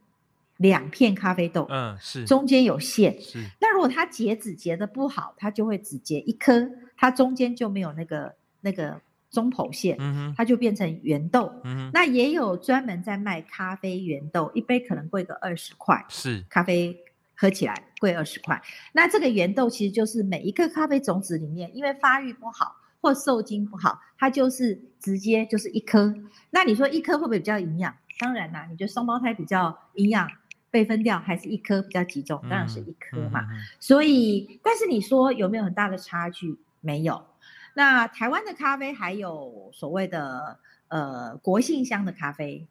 [0.57, 3.21] 两片咖啡豆，嗯，是中间有线。
[3.21, 9.01] 是，那如果它结籽结的不好，它就会只结一颗，它中间就没有那个那个。
[9.31, 11.53] 中剖线，嗯，它就变成圆豆。
[11.65, 16.05] 嗯，那也有专门在卖咖啡圆豆，一杯可能贵个二十块。
[16.09, 16.97] 是，咖啡
[17.37, 18.61] 喝起来贵二十块。
[18.93, 26.13] 那这个圆豆其实就是每一个咖啡种子里面，因为发育不好或受精不好，它就是直接就是一颗。
[26.51, 27.95] 那你说一颗会不会比较营养？
[28.19, 30.29] 当然啦，你觉得双胞胎比较营养
[30.71, 32.39] 被分掉，还是一颗比较集中？
[32.43, 33.41] 当然是一颗嘛。
[33.43, 36.59] 嗯嗯嗯、所以，但是你说有没有很大的差距？
[36.81, 37.25] 没有。
[37.75, 42.67] 那台湾的咖啡还有所谓的呃国姓香的咖啡，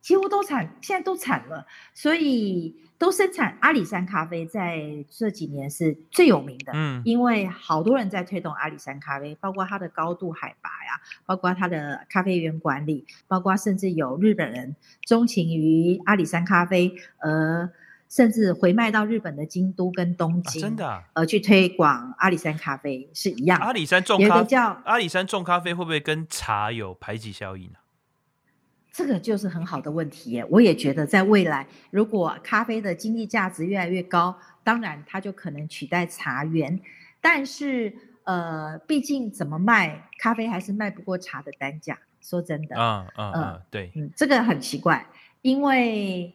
[0.00, 6.72] 几乎都产，现在都产了，所以都生产阿里山咖啡，在这几年是最有名的。
[6.74, 17.70] 嗯，因为好多人在推动阿里山咖啡，包括它的高度海拔呀，包括它的咖啡园管理，包括甚至有日本人钟情于阿里山咖啡，呃。
[18.10, 23.56] 甚至回卖到日本的京都跟东京，啊、真的、啊，而去推广阿里山咖啡是一样。
[23.60, 27.86] 阿里山种咖啡，叫阿里山种咖啡会不会跟茶有排挤效应呢、啊？
[28.92, 30.44] 这个就是很好的问题耶。
[30.50, 36.80] 我也觉得，在未来，如果咖啡的经济价值越来越高，当然它就可能取代茶园。
[37.20, 37.94] 但是，
[38.24, 41.96] 呃，毕竟怎么卖咖啡还是卖不过茶的单价。
[42.20, 45.06] 说真的，嗯嗯嗯，对，嗯，这个很奇怪，
[45.42, 46.34] 因为。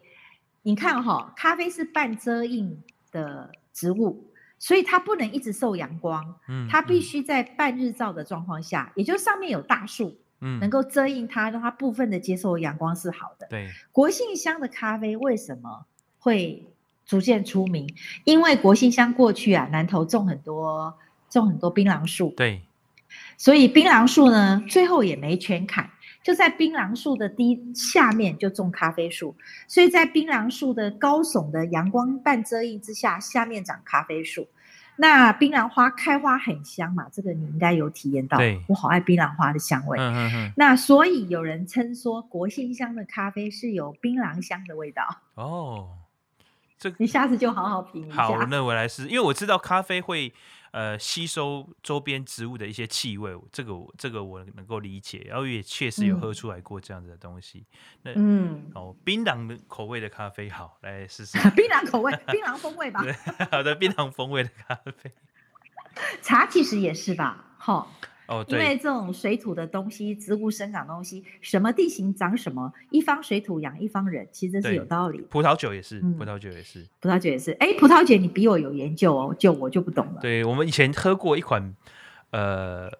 [0.67, 2.75] 你看哈、哦，咖啡是半遮荫
[3.11, 4.25] 的植物，
[4.57, 13.45] 所以它不能一直受阳光，嗯，它必须在半日照的状况下，嗯、也就是上面有大树，嗯，能够遮荫它，让它部分的接受阳光是好的。
[13.47, 15.85] 对，国信乡的咖啡为什么
[16.17, 16.67] 会
[17.05, 17.87] 逐渐出名？
[18.23, 20.91] 因为国信乡过去啊，南投种很多
[21.29, 22.63] 种很多槟榔树，对，
[23.37, 25.91] 所以槟榔树呢，最后也没全砍。
[26.25, 29.35] 就在槟榔树的低下面就种咖啡树，
[29.67, 34.47] 所以在槟榔树的高耸的阳光半遮荫之下，下面长咖啡树。
[34.95, 38.39] 那槟榔花开花很香嘛，这个你应该有体验到。
[38.39, 39.99] 对，我好爱槟榔花的香味。
[39.99, 40.51] 嗯嗯嗯。
[40.57, 45.03] 那所以有人称说国姓香的咖啡是有槟榔香的味道。
[45.35, 45.89] 哦，
[46.79, 48.23] 这你下次就好好品一下。
[48.23, 50.33] 好，那我来试，因为我知道咖啡会。
[50.75, 57.65] 呃，吸收周边植物的一些气味，这个我这个我能够理解，然后也确实有喝出来过这样子的东西。
[58.03, 61.37] 嗯、那嗯，哦，槟榔的口味的咖啡，好，来试试。
[61.55, 62.99] 槟榔口味，槟榔风味吧。
[63.49, 65.13] 好的，槟榔风味的咖啡。
[66.21, 67.77] 茶其实也是吧，好。
[67.77, 67.87] 哦，
[68.47, 75.19] 对，因为这种水土的东西，植物生长的东西，什么地形长什么，一方水土养一方人，其实这是有道理。
[75.29, 77.51] 葡萄酒也是，嗯、葡萄酒也是，葡萄酒也是。
[77.59, 80.21] 哎，葡萄酒你比我有研究哦，就我就不懂了。
[80.21, 81.75] 对，我们以前喝过一款，
[82.31, 82.91] 呃，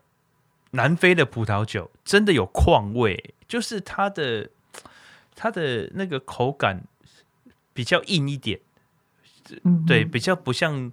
[0.71, 4.51] 南非的葡萄酒，真的有矿味，就是它的
[5.35, 6.83] 它的那个口感
[7.73, 8.59] 比较硬一点，
[9.63, 10.91] 嗯，对，比较不像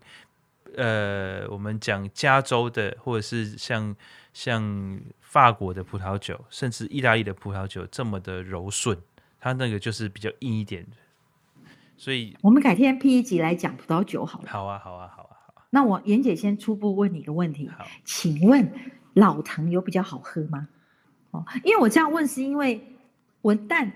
[0.75, 3.95] 呃，我们讲加州的，或者是像。
[4.33, 8.97] 像法国的葡萄酒，甚至意大利的葡萄酒这么的柔顺，
[9.39, 10.97] 它那个就是比较硬一点的。
[11.97, 14.49] 所以，我们改天 P 一集来讲葡萄酒好了。
[14.49, 15.65] 好啊，好啊，好啊，好啊。
[15.71, 18.69] 那我妍姐先初步问你一个问题，好，请问
[19.15, 20.67] 老藤有比较好喝吗？
[21.31, 22.83] 哦，因为我这样问是因为
[23.43, 23.91] 文旦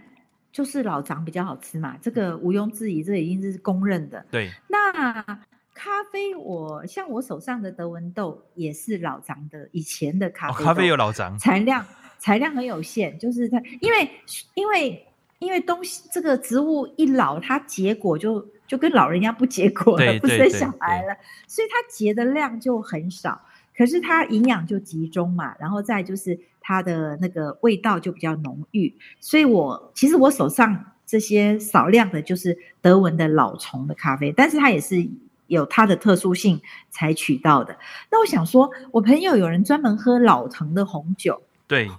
[0.53, 4.25] 就是老欉比较好吃嘛，这个毋庸置疑，这个已经是公认的。
[4.31, 5.41] 对，那。
[5.77, 10.65] 咖啡我，我像我手上的德文豆也是老张的，以前的咖啡、哦。
[10.65, 11.85] 咖啡有老张，产量
[12.19, 14.11] 产量很有限，就是它，因为
[14.55, 15.07] 因为
[15.39, 21.15] 因为东西这个植物一老，它结果就就跟老人家不结果了，不生小孩了，
[21.47, 23.39] 所以它结的量就很少，
[23.77, 35.07] 可是它营养就集中嘛，然后再就是它的那个味道就比较浓郁，所以我其实我手上这些少量的就是德文的老虫的咖啡，但是它也是。
[35.47, 37.79] 有它的特殊性才取到的。
[38.11, 41.43] 那我想说，我朋友有人专门喝老藤的红酒。
[41.67, 41.91] 对，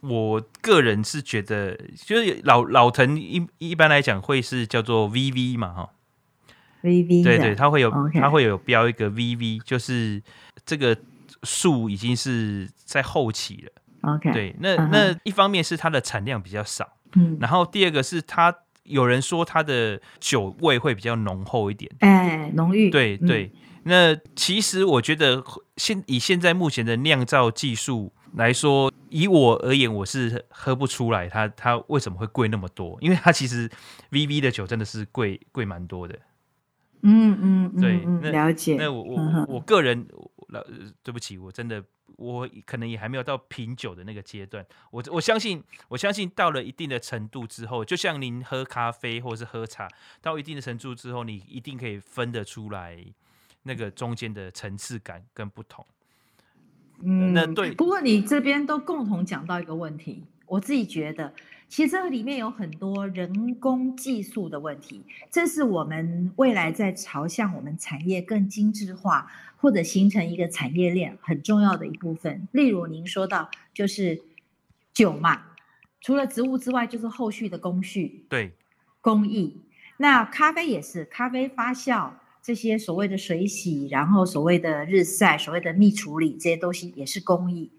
[0.00, 5.90] 我个人是觉得，就是老老藤一一般来讲会是叫做 VV 嘛，哈
[6.82, 10.22] ，VV，对对，它会有它会有标一个 VV，就是
[10.66, 10.96] 这个
[11.44, 14.12] 树已经是在后期了。
[14.12, 18.52] OK，对，那、嗯、那一方面是它的产量比较少，嗯，然后第二个是它
[18.84, 23.52] 有人说它的酒味会比较浓厚一点，哎，浓郁，对对。
[23.84, 25.42] 那其实我觉得
[25.76, 33.68] 现以现在目前的酿造技术来说，以我而言，我是喝不出来它它为什么会贵那么多，因为它其实
[34.12, 36.16] VV 的酒真的是贵贵蛮多的。
[37.02, 38.76] 嗯嗯，对，嗯那了解。
[38.78, 40.06] 那我我我个人，
[40.50, 40.62] 老
[41.02, 41.82] 对不起，我真的
[42.16, 44.64] 我可能也还没有到品酒的那个阶段。
[44.90, 49.88] 我我相信，我相信到了一定的程度之后，就像您喝咖啡或者是喝茶，
[50.20, 53.04] 到一定的程度之后，你一定可以分得出来
[53.62, 55.86] 那个中间的层次感跟不同。
[57.00, 57.72] 嗯，那对。
[57.72, 61.34] 不过你这边都共同讲到一个问题，我自己觉得。
[61.72, 72.46] 其实这里面有很多人工技术的问题，这是我们未来在朝向我们产业更精致化或者形成一个产业链很重要的一部分。
[72.52, 74.20] 例如您说到就是
[74.92, 75.44] 酒嘛，
[76.02, 78.52] 除了植物之外，就是后续的工序，对，
[79.00, 79.62] 工艺。
[79.96, 82.10] 那咖啡也是，咖啡发酵
[82.42, 87.70] 这些所谓的水洗，然后所谓的日晒，所谓的蜜处理这些东西也是工艺。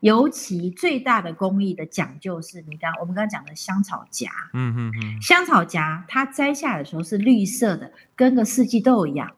[0.00, 9.30] 尤其最大的工艺的讲究是你刚我们刚刚讲的香草荚，嗯嗯嗯，香草荚它摘下来的时候是绿色的，跟个四季豆一样，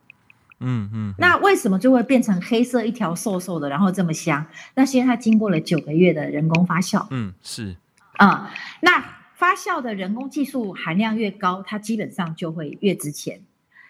[0.61, 4.47] 嗯嗯，那为什么就会变成黑色一条瘦瘦的，然后这么香？
[4.75, 7.75] 那是因为它经过了九个月的人工发酵，嗯是，
[8.19, 9.05] 啊、嗯，那
[9.35, 13.41] 发酵的人工技术含量越高，它基本上就会越值钱。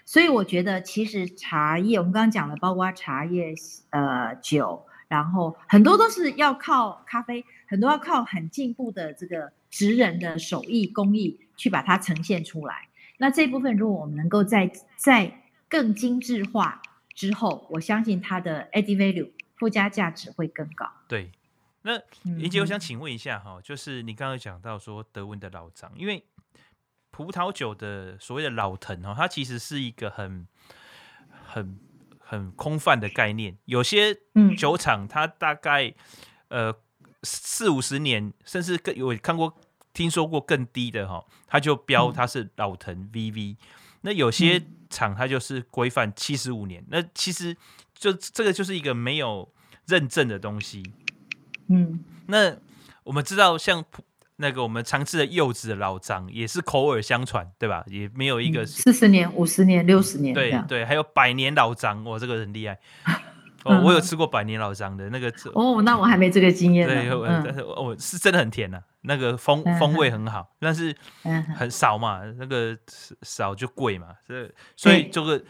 [0.07, 3.55] 所以我觉得其实茶叶我们刚刚讲了，包括茶叶、
[3.91, 4.87] 呃酒。
[5.13, 12.89] 然后很多都是要靠咖啡，很多要靠很进步的这个职人的手艺工艺去把它呈现出来。
[13.19, 16.81] 那这部分如果我们能够在在更精致化
[17.15, 20.91] 之后，我相信它的 added value 附加价值会更高。
[21.07, 21.31] 对，
[21.83, 26.25] 那林姐，我想请问一下哈，就是你刚刚讲到说德文的老张，因为
[27.11, 30.49] 葡萄酒的所谓的老藤哈，它其实是一个很
[31.45, 31.79] 很。
[32.33, 34.17] 很空泛的概念，有些
[34.57, 35.93] 酒厂它大概
[36.49, 36.75] 呃
[37.23, 39.55] 四五十年，甚至更有看过、
[39.93, 43.59] 听说过更低的哈，它就标它是老藤 VV。
[44.01, 47.55] 那有些厂它就是规范七十五年，那其实
[47.95, 49.53] 就这个就是一个没有
[49.85, 50.83] 认证的东西。
[51.69, 52.57] 嗯，那
[53.05, 53.85] 我们知道像。
[54.43, 57.85] 那个我们常吃的柚子的老张也是口耳相传，对吧？
[57.87, 62.77] 也没有一个四十年、五十年、六十年，对对，还有百年老张，哇，这个很厉害。
[63.65, 65.33] 哦，我有吃过百年老张的那个。
[65.55, 66.89] 哦，那我还没这个经验。
[66.89, 67.09] 对，
[67.45, 70.93] 但是哦，是真的很甜呐，那个风风味很好，但是
[71.57, 72.77] 很少嘛，那个
[73.23, 75.41] 少就贵嘛，所以所以这个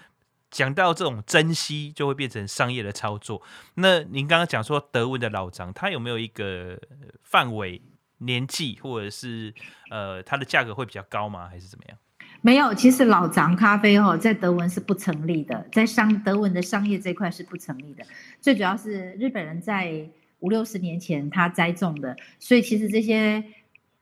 [0.50, 3.40] 讲到这种珍惜，就会变成商业的操作。
[3.76, 6.78] 那您刚刚讲说德文的老张，它有没有一个
[7.22, 7.80] 范围？
[8.24, 9.52] 年纪或者是
[9.90, 11.48] 呃，它的价格会比较高吗？
[11.48, 11.98] 还是怎么样？
[12.40, 18.04] 没有，其实老张咖啡哦，在德文是不成立的，在商德文的商业这块是不成立的。
[18.40, 20.08] 最主要是日本人在
[20.40, 23.44] 五六十年前他栽种的，所以其实这些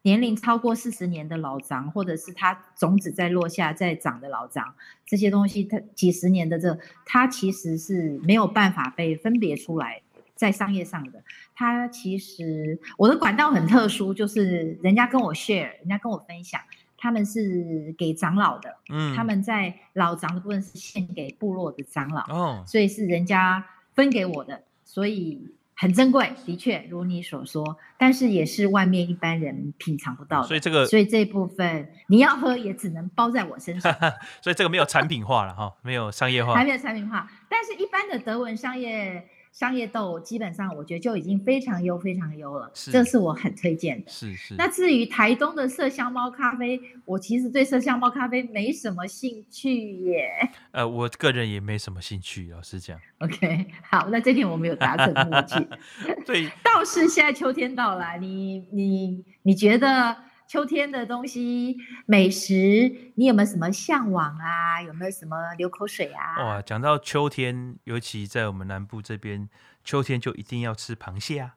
[0.02, 10.00] 年龄超过四十年的老张，或者是它种子在落下在长的老张，这些东西它几十年的这，它其实是没有办法被分别出来。
[10.40, 11.22] 在商业上的，
[11.54, 16.58] 他其实我的管道很特殊，就是人家跟我 share，人家跟我分享，
[16.96, 23.62] 他们是给长老的，嗯，他们在老长的部分是献给部落的长老，哦，所以是人家
[23.92, 33.94] 分给我的，所以很珍贵，的确如你所说，但是也是外面一般人品尝不到的，所以这个，所以这部分你要喝也只能包在我身上，
[34.40, 39.28] 所以这个没有产品化了哈，没有商业化，还没有产品化，但是一般的德文商业。
[39.52, 44.10] 商业豆基本上我觉得就已经非常优非常优了，是这是我很推荐的。
[44.10, 44.54] 是是。
[44.54, 50.28] 那至于台东的麝香猫咖啡，我其实对麝香猫咖啡没什么兴趣耶。
[50.70, 52.98] 呃，我个人也没什么兴趣，老实讲。
[53.18, 55.56] OK，好，那这点我们有达成默契。
[56.24, 60.16] 对，倒是现在秋天到了，你你你觉得？
[60.50, 61.76] 秋天的东西、
[62.06, 64.82] 美食，你有没有什么向往啊？
[64.82, 66.44] 有没有什么流口水啊？
[66.44, 69.48] 哇，讲到秋天，尤其在我们南部这边，
[69.84, 71.54] 秋天就一定要吃螃蟹啊！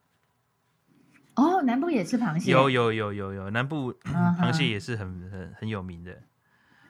[1.33, 2.51] 哦，南部也吃螃蟹？
[2.51, 6.21] 有有有有有，南部、嗯、螃蟹也是很很很有名的。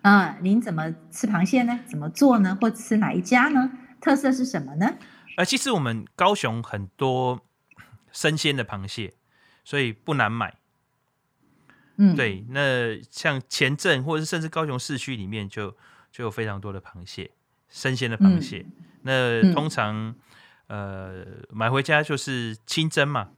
[0.02, 1.80] 嗯，您怎么吃螃蟹呢？
[1.88, 2.58] 怎么做呢？
[2.60, 3.72] 或吃哪一家呢？
[4.02, 4.98] 特色是什么呢？
[5.38, 7.40] 呃，其实我们高雄很多
[8.12, 9.14] 生鲜的螃蟹，
[9.64, 10.58] 所以不难买。
[11.98, 15.70] 嗯，对，那像前镇或者是甚至高雄市区里面就
[16.12, 17.32] 就有非常多的螃蟹，
[17.70, 18.66] 生鲜的螃蟹。
[18.68, 18.74] 嗯、
[19.04, 20.16] 那通常、
[20.68, 23.32] 嗯、呃买回家就是清蒸嘛，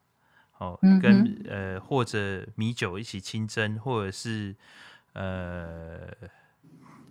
[0.57, 4.55] 哦，嗯跟呃或者米酒一起清蒸，或者是
[5.13, 6.07] 呃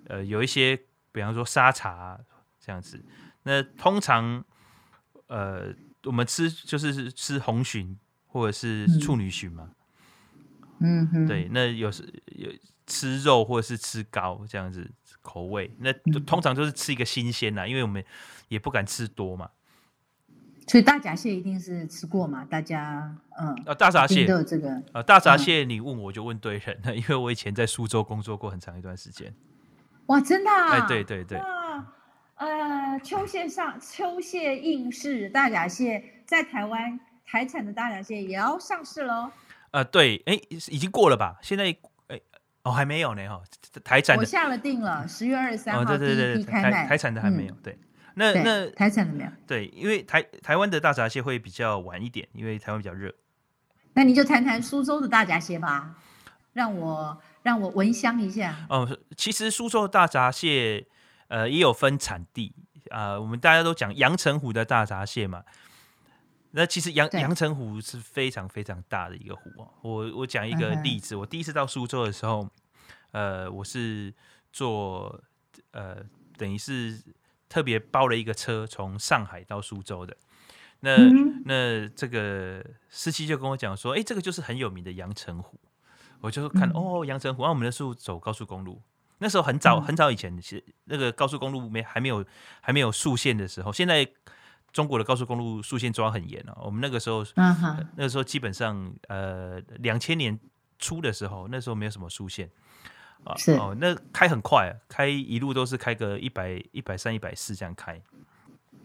[0.06, 0.76] 呃有一些
[1.12, 2.18] 比方说沙茶
[2.58, 3.04] 这样子。
[3.42, 4.42] 那通常
[5.26, 5.74] 呃
[6.04, 9.74] 我们吃就是吃红鲟或者是处女鲟嘛，嗯
[10.80, 12.02] 哼，对，那有时
[12.36, 12.50] 有
[12.86, 14.90] 吃肉或者是吃糕这样子
[15.22, 18.04] 口味，那通常就是吃一个新鲜呐，因为我们
[18.48, 19.50] 也不敢吃多嘛。
[20.66, 22.42] 所以大闸蟹一定是吃过嘛？
[22.44, 29.34] 大家嗯啊，大闸蟹的这个啊，大闸蟹你问我就问对人了， 因为我以前在苏州工作过很长一段时间。
[30.06, 30.70] 哇，真的啊？
[30.70, 31.38] 哎，对对对。
[31.38, 31.92] 哇，
[32.36, 39.30] 呃，秋蟹上秋蟹应市大闸蟹在台湾台产的大闸蟹也要上市喽？
[39.74, 41.36] 呃，对，哎，已经过了吧？
[41.42, 41.64] 现在
[42.06, 42.20] 哎
[42.62, 43.42] 哦还没有呢哈，
[43.82, 47.76] 台产的我下了定了，十月二十三号对对对第一批开卖，台台产的还没有对。
[48.14, 49.30] 那那台产的没有？
[49.48, 53.12] 对，因为台台湾的大闸蟹会比较晚一点，因为台湾比较热。
[53.94, 55.96] 那你就谈谈苏州的大闸蟹吧，
[56.52, 58.54] 让我让我闻香一下。
[58.68, 60.86] 哦，其实苏州的大闸蟹，
[61.26, 62.54] 呃，也有分产地
[62.90, 63.20] 啊、呃。
[63.20, 65.42] 我们大家都讲阳澄湖的大闸蟹嘛。
[66.56, 69.68] 那其实阳阳澄湖是非常非常大的一个湖哦。
[69.82, 72.48] 我我讲一个例子，嗯、我第一次到苏州的时候，
[73.12, 74.14] 呃，我是
[74.52, 75.20] 坐
[75.72, 75.96] 呃，
[76.36, 77.00] 等于是。
[77.46, 80.16] 特别包了一个车从上海到苏州的，
[80.80, 85.60] 那、嗯、那这个司机就跟我讲说，哎、欸，这个就是很有名的阳澄湖。
[86.20, 88.82] 我就看、嗯、哦，阳澄湖，啊，我们那时候走高速公路，
[89.18, 92.24] 那时候很早、嗯、很早以前，其实那个高速公路没还没有
[92.60, 94.04] 还没有速限的时候，现在
[94.74, 96.64] 中国的高速公路速限抓很严哦。
[96.66, 100.38] 我们那个时候，嗯呃、那个时候基本上呃两千年
[100.78, 102.50] 初的时候，那时候没有什么速限。
[103.38, 107.98] 是哦，那开很快，开一路都是开个一百一百三、一百四这样开。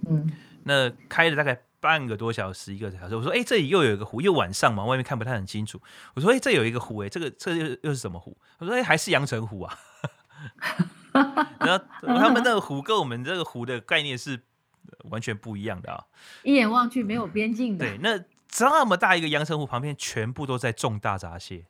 [0.08, 0.32] 嗯，
[0.64, 3.16] 那开了大概半个多小时，一个小时。
[3.18, 5.82] 我说，哎、欸，这里又有一个湖，又晚上嘛，外面看不太很清楚。
[6.14, 8.38] 我说，哎、欸，这有一个湖，哎，这个这又又是什么湖？
[8.60, 9.78] 我说，哎、欸，还是阳澄湖啊。
[11.60, 11.84] 然后
[12.18, 14.42] 他们那个湖跟我们这个湖的概念是
[15.10, 16.06] 完全不一样的啊，
[16.44, 17.86] 一眼望去没有边境的。
[17.86, 21.66] 对，那这么大一个阳澄湖旁边，全部都在种大闸蟹。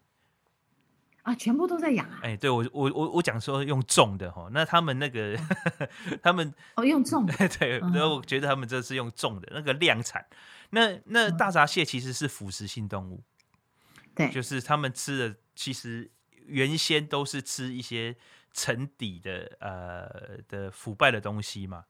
[1.24, 2.20] 啊，全部都在养啊！
[2.24, 5.38] 哎、欸，对我我我我讲说用种的哈，那他们那个
[6.24, 10.26] 他们哦用种的， 对，然后我觉得他们这是用种的那个量产。
[10.72, 13.22] 那那大闸蟹其实是腐食性动物，
[14.15, 16.09] 对，就是他们吃的其实
[16.47, 18.15] 原先都是吃一些
[18.53, 21.84] 沉底的呃的腐败的东西嘛。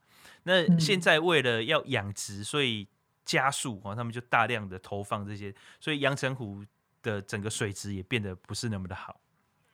[0.43, 2.87] 那现在为了要养殖，所以
[3.25, 6.65] 加速啊，他们就大量的投放这些，所以阳澄湖
[7.01, 9.19] 的整个水质也变得不是那么的好。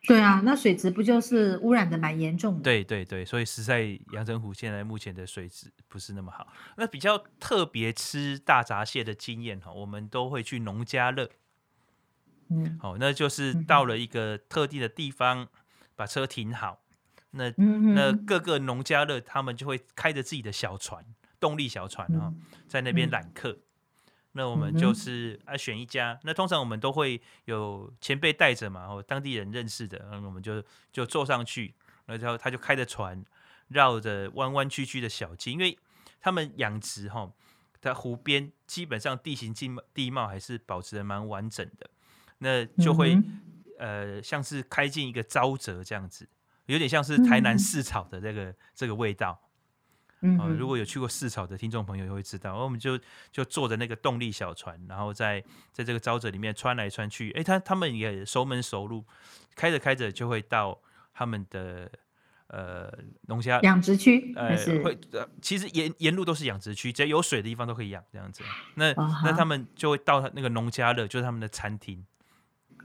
[0.07, 2.61] 对啊，那水质不就是污染的蛮严重的？
[2.61, 6.47] 对对对，所以实在阳澄湖现在目前的水质不是那么好。
[6.77, 11.27] 那比较特别吃大闸蟹的经验哈，我们都会去农家乐。
[12.49, 15.47] 嗯，好，那就是到了一个特定的地方，嗯、
[15.95, 16.83] 把车停好，
[17.35, 21.05] 那、嗯、那各个农家乐他们就会开着自己的小船，
[21.39, 22.33] 动力小船啊，
[22.67, 23.51] 在那边揽客。
[23.51, 23.59] 嗯
[24.37, 30.61] 那我们就是啊选一家，那通常我们都会有前辈带着嘛，或当地人认识的，然后我们就
[30.91, 31.73] 就坐上去，
[32.05, 33.23] 然后他就开着船
[33.69, 35.79] 绕着弯弯曲曲的小径，因为
[36.19, 37.31] 他们养殖哈，
[37.79, 41.89] 在湖边基本上地形地地貌还是保持的蛮完整的，
[42.39, 43.41] 那就会、嗯、
[43.79, 46.27] 呃像是开进一个沼泽这样子，
[46.65, 49.39] 有点像是台南市草的这个、嗯、这个味道。
[50.39, 52.99] 哦，如果有去过市草的听众朋友，也会知道，我们就
[53.31, 57.29] 就坐着那个动力小船，然后在在这个沼泽里面穿来穿去。
[57.33, 59.05] 哎，他他们也熟门熟路，
[59.55, 60.81] 开着开着就会到
[61.13, 61.91] 他们的
[62.47, 62.91] 呃
[63.27, 68.41] 农家养殖区，呃会呃其实沿沿路都是养殖区，只要有水的地方都可以养这样子。
[68.75, 72.03] 那、哦、那他们就会到那个农家乐，就是他们的餐厅。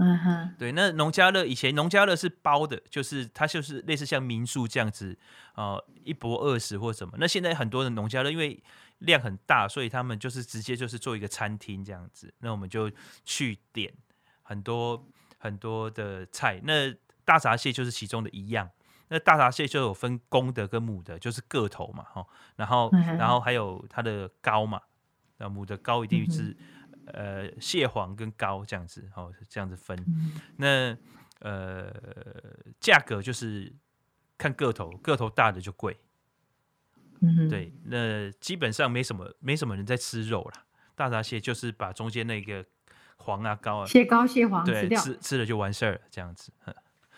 [0.02, 5.14] 嗯哼，对，那农家乐以前农家乐是包的，就是它就是类似像民宿这样子，
[5.54, 7.14] 呃，一泊二十或什么。
[7.18, 8.62] 那现在很多的农家乐因为
[9.00, 12.32] 量很大，所以他们就是直接就是做一个餐厅这样子。
[12.38, 12.90] 那我们就
[13.26, 13.92] 去点
[14.42, 16.90] 很多很多的菜，那
[17.26, 18.70] 大闸蟹就是其中的一样。
[19.08, 22.26] 那大闸蟹就有分公的跟母的，就是个头嘛，哈，
[22.56, 24.80] 然后然后还有它的膏嘛，
[25.36, 26.56] 那母的膏一定是。
[27.12, 29.96] 呃，蟹黄跟膏这样子，哦，这样子分。
[30.06, 30.96] 嗯、那
[31.40, 31.92] 呃，
[32.80, 33.72] 价格就是
[34.36, 35.96] 看个头，个头大的就贵。
[37.20, 40.64] 嗯，对，那基本上没什么，没什么人在吃肉啦。
[40.94, 42.64] 大闸蟹就是把中间那个
[43.16, 46.52] 黄啊、膏啊，蟹膏、蟹黄吃掉，吃吃了就完事儿了，这样子。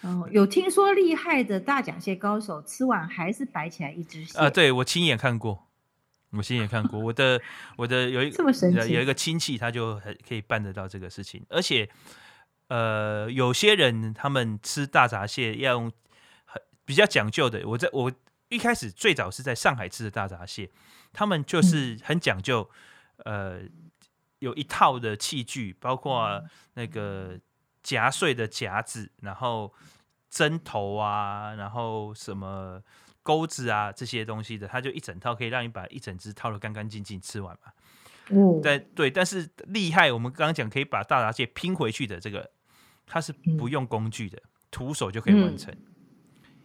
[0.03, 4.51] 哦，有听说厉害的大闸蟹高手吃完还是摆起来一只蟹啊？
[4.51, 5.68] 对，我亲眼看过。
[6.33, 7.39] 我亲眼看过，我的
[7.76, 11.87] 我的有一这么神奇有一个亲戚，他就很可以办得到这个事情，而且
[12.68, 15.93] 呃，有些人他们吃大闸蟹要用
[16.47, 17.68] 很比较讲究的。
[17.68, 18.11] 我在我
[18.49, 20.70] 一开始最早是在上海吃的大闸蟹，
[21.12, 22.70] 他们就是很讲究，
[23.24, 23.61] 呃，
[24.39, 27.39] 有一套的器具，包括那个
[27.83, 29.74] 夹碎的夹子，然后
[30.30, 32.83] 针头啊，然后什么。
[33.23, 37.73] 钩子啊，这些东西的，它就一整套可以让你把一整只套的干干净净吃完嘛。
[38.31, 42.51] 哦，对对，但是厉害，我们刚刚讲可以把大闸蟹拼回去的这个，
[43.07, 45.75] 它是不用工具的，徒、嗯、手就可以完成。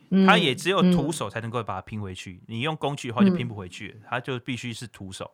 [0.10, 5.32] 嗯、它也只有徒手才能够把它拼回去，嗯、你用工具的话就拼不回去，嗯、它就必须是徒手。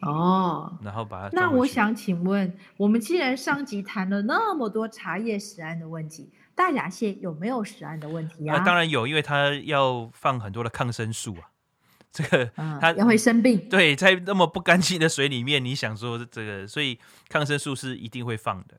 [0.00, 1.36] 哦，然后把它。
[1.36, 6.32] 那我想请问，我们既然上集谈了那么多茶叶食安的问题。
[6.54, 8.56] 大闸蟹有没有食安的问题啊？
[8.56, 11.50] 呃、当然有，因为它要放很多的抗生素啊。
[12.12, 13.68] 这个、嗯、它也会生病。
[13.68, 16.98] 对，在那么不干净的水里面，你想说这个，所以
[17.28, 18.78] 抗生素是一定会放的。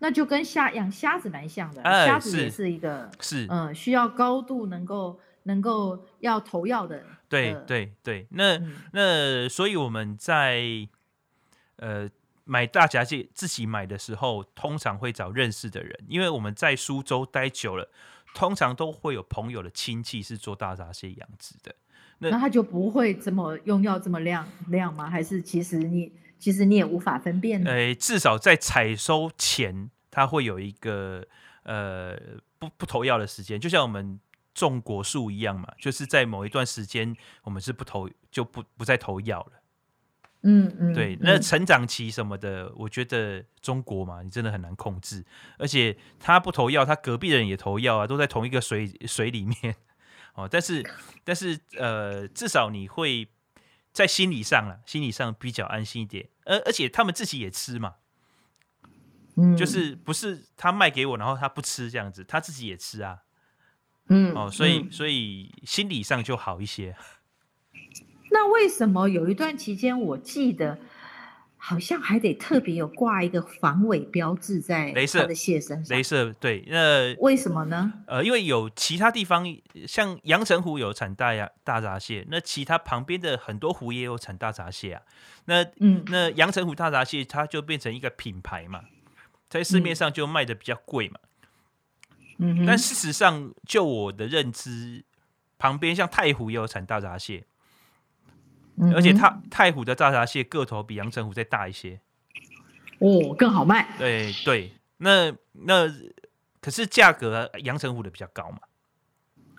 [0.00, 7.04] 那就跟虾养虾子蛮像的，虾、呃、子也是一个是嗯，需要高度能够能够要投药的。
[7.28, 10.88] 对对对，那、嗯、那所以我们在
[11.76, 12.08] 呃。
[12.50, 17.88] 买大闸蟹自己买的时候，通常会找认识的人，因为我们在苏州待久了，
[18.34, 21.72] 通常都会有朋友的亲戚是做大闸蟹养殖的，
[22.18, 25.08] 那，那他就不会这么用药这么量量吗？
[25.08, 27.70] 还是其实你其实你也无法分辨呢？
[27.70, 31.24] 呃，至少在采收前，他会有一个
[31.62, 32.18] 呃
[32.58, 34.18] 不不投药的时间，就像我们
[34.52, 39.59] 种果树一样嘛，就是在某一段时间，我们是不投就不不再投药了。
[40.42, 45.22] 嗯嗯，对，那成长期什么的，嗯，我觉得中国嘛，你真的很难控制。
[45.58, 49.76] 而且他不投药，他隔壁的人也投药啊，都在同一个水 水里面
[50.34, 50.48] 哦。
[50.50, 50.82] 但是
[51.24, 53.28] 但是呃，至少你会
[53.92, 56.28] 在心理上了，心理上比较安心一点。
[56.46, 57.96] 而而且他们自己也吃嘛，
[59.36, 63.18] 嗯，就是不是他卖给我，然后他不吃这样子，他自己也吃啊，
[64.08, 66.96] 嗯哦，所以所以心理上就好一些。
[68.30, 70.78] 那为什么有一段期间，我记得
[71.56, 75.96] 好像还得特别有挂一个防伪标志在它的蟹身上？
[75.96, 77.92] 雷射，对，那为什么呢？
[78.06, 79.44] 呃，因为有其他地方，
[79.86, 85.02] 像阳澄湖有产大呀大闸蟹，那其他旁边的很多湖也有产大闸蟹啊。
[85.44, 88.84] 那嗯，那阳澄湖大闸蟹它就变成一个品牌嘛，
[89.48, 91.18] 在市面上就卖的比较贵嘛。
[92.38, 95.04] 嗯，但事实上，就我的认知，
[95.58, 97.44] 旁边像太湖也有产大闸蟹。
[98.94, 102.00] 而且它太湖的大闸蟹个头比阳澄湖再大一些，
[102.98, 103.94] 哦，更好卖。
[103.98, 105.88] 对对，那那
[106.60, 108.58] 可是价格阳澄湖的比较高嘛，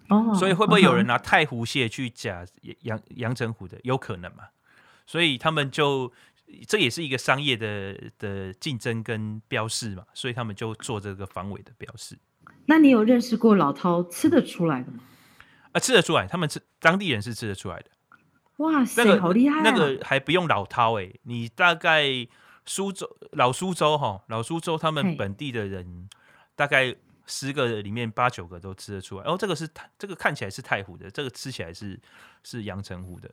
[0.10, 2.46] 哦，所以会不会有人拿太湖蟹去假
[2.82, 3.80] 阳阳澄湖的？
[3.84, 4.46] 有可能嘛？
[5.06, 6.12] 所以他们就
[6.68, 12.18] 这也是一个商业的的竞争跟标示嘛，所以他们就做这个防伪的标示。
[12.66, 15.00] 那你有认识过老饕吃得出来的吗？
[15.74, 17.86] 啊，吃得出来，他们吃当地人是吃得出来的。
[18.58, 19.62] 哇塞，那个、好厉害、啊！
[19.64, 22.06] 那个还不用老饕哎、欸，你大概
[22.66, 26.08] 苏州老苏州哈，老苏州他们本地的人，
[26.56, 26.96] 大概
[27.26, 29.24] 十个里面八九个都吃得出来。
[29.26, 32.00] 哦，这个是这个看起来是太湖的，这个吃起来是
[32.44, 33.32] 是阳澄湖的。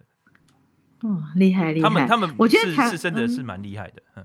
[1.02, 1.88] 哦，厉害厉害！
[1.88, 4.02] 他们他们我觉得是是真的是蛮厉害的。
[4.16, 4.24] 嗯，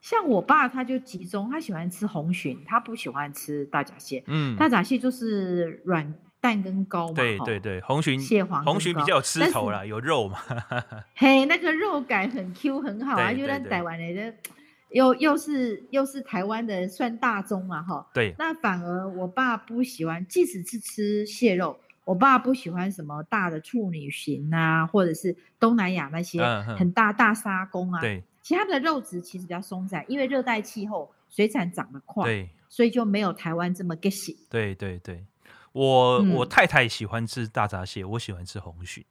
[0.00, 4.24] 像我爸他就集中，他喜欢吃红鲟，他不喜欢吃大闸蟹。
[4.26, 6.12] 嗯，大闸蟹就是软。
[6.44, 10.38] 蛋跟糕嘛，对对对，红鲟蟹黄红鲟比较有吃头啦，有肉嘛。
[11.16, 14.34] 嘿，那个肉感很 Q 很好啊，又在台湾来的，
[14.90, 18.06] 又又是又是台湾的算大宗嘛哈。
[18.12, 18.34] 对。
[18.38, 26.44] 那反而我爸不喜欢，即使是吃蟹肉，我爸不喜欢什么大的处女型啊，或者是东南亚那些
[26.76, 28.02] 很大大沙公啊。
[28.02, 28.22] 对。
[28.42, 35.24] 其他的肉质其实比较松散，因为热带气候，水产长得快，对，所以就没有台湾这么 get 对对对。
[35.74, 39.04] 我、嗯、我太太喜欢吃大闸蟹，我喜欢吃红鲟。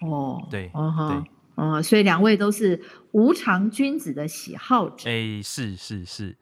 [0.00, 2.82] 哦，对，哦哈，对，哦，所以两位都是
[3.12, 5.08] 无常君子的喜好者。
[5.08, 6.36] 哎，是是是。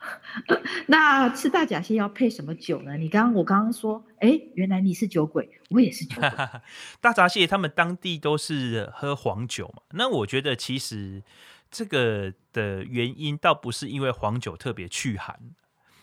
[0.86, 2.96] 那吃大闸蟹要配什么酒呢？
[2.96, 6.30] 你刚刚我刚刚说，哎，原来你是酒鬼，我也是酒鬼。
[7.02, 11.22] 大闸蟹他们当地都是喝黄酒嘛，那我觉得其实
[11.70, 15.38] 这个的原因倒不是因为黄酒特别去寒。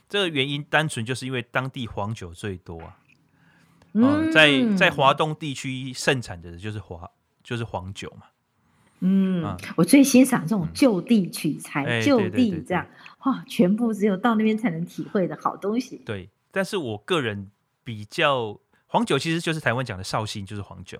[0.07, 2.97] 这个原因单纯就是因为当地黄酒最多啊，
[3.93, 7.09] 嗯，呃、在在华东地区盛产的就是华
[7.43, 8.27] 就是黄酒嘛，
[8.99, 12.85] 嗯，啊、我最欣赏这种就地取材、嗯、就地这样，
[13.23, 16.01] 哇，全部只有到那边才能体会的好东西。
[16.05, 17.51] 对，但是我个人
[17.83, 20.99] 比较黄酒其实就是台湾讲的绍兴，就是黄酒。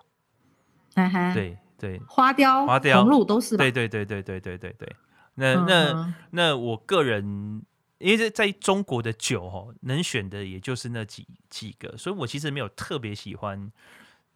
[1.33, 3.63] 对对，花雕、花雕、红露都是吧？
[3.63, 4.95] 对对对对对对对对。
[5.33, 7.61] 那那、嗯、那我个人，
[7.97, 13.71] 因为在中国的酒哦，能选的也就是那几几个，所以我其实没有特别喜欢，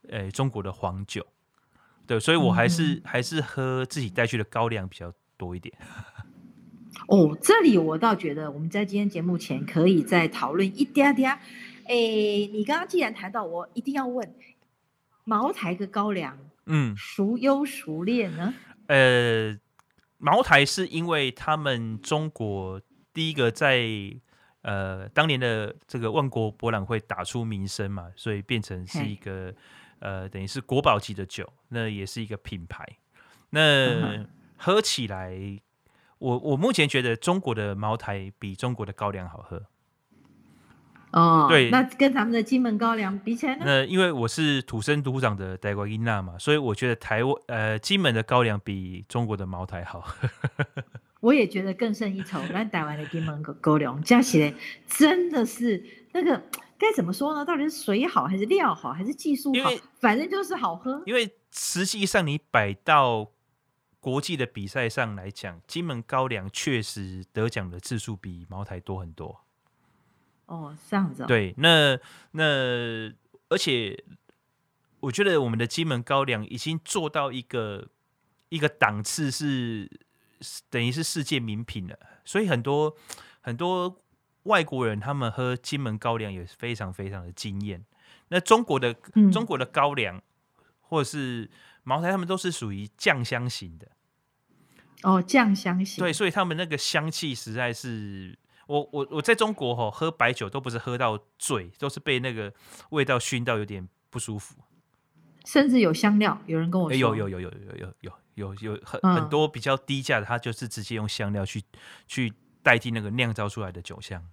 [0.10, 1.26] 呃，中国的黄酒。
[2.07, 5.78] 对，所以我还是、嗯、还是喝自己带去的高粱比较多一点。
[7.07, 11.32] 哦，这里我倒觉得我们在今天节目前可以再讨论一点点。
[11.32, 11.93] 哎，
[12.51, 14.34] 你刚刚既然谈到，我一定要问，
[15.24, 18.53] 茅台跟高粱，嗯，孰优孰劣呢？
[18.88, 19.60] 呃。
[20.22, 22.82] 茅台是因为他们中国
[23.20, 23.86] 第一个在
[24.61, 29.53] 呃当年的这个万国博览会打出名声嘛，所以变成是一个
[29.99, 32.88] 呃等于是国宝级的酒，那也是一个品牌。
[33.49, 35.38] 那喝起来，
[36.20, 39.65] 我我目前觉得中国的茅台比中国的高粱好喝。
[41.11, 43.63] 哦，对，那跟咱们的金门高粱比起来呢？
[43.65, 50.07] 那因为我是土生土长的台湾囡仔嘛，所以我觉得台湾呃金门的高粱比中国的茅台好。
[51.20, 52.41] 我也觉得更胜一筹。
[52.51, 54.53] 那台湾的金门高粱加起来
[54.88, 56.41] 真的是那个
[56.78, 57.43] 该怎么说呢？
[57.43, 59.70] 到底是水好还是料好还是技术好？
[59.99, 61.03] 反正就是好喝。
[61.05, 63.32] 因为实际上你摆到
[63.99, 69.41] 国际的比赛上来讲，金门高粱确实得奖的次数比茅台多很多。
[70.45, 71.26] 哦，这样子、哦。
[71.28, 71.99] 对，那
[72.32, 72.43] 那
[73.49, 74.03] 而且
[75.01, 77.89] 我觉得我们的金门高粱已经做到一个
[78.47, 79.91] 一个档次，是
[80.70, 82.96] 等于是世界名品了，所以很多
[83.42, 84.02] 很多
[84.44, 87.84] 外国人他们喝金门高粱也是非常非常的惊艳。
[88.30, 88.94] 那中国的
[89.32, 90.22] 中国的高粱
[90.82, 91.50] 或者是
[91.84, 93.88] 茅台，他们都是属于酱香型的。
[95.04, 96.04] 哦，酱香型。
[96.04, 98.38] 对，所以他们那个香气实在是，
[98.68, 102.54] 我我我在中国哈喝白酒都不是喝到醉，都是被那个
[102.90, 104.56] 味道熏到有点不舒服。
[105.46, 108.12] 甚至有香料，有人跟我说有有有有有有有。
[108.48, 111.64] 很、嗯、很多比较低价的，它就是直接用香料去
[112.08, 114.24] 去代替那个酿造出来的酒香。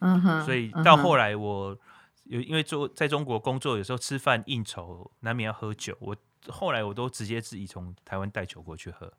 [0.00, 1.78] 嗯哼，所以到后来我
[2.24, 6.16] 有因为做在中国工作，有时候吃饭应酬难免要喝酒，我
[6.48, 9.12] 后来我都直接自己从台湾带酒过去喝。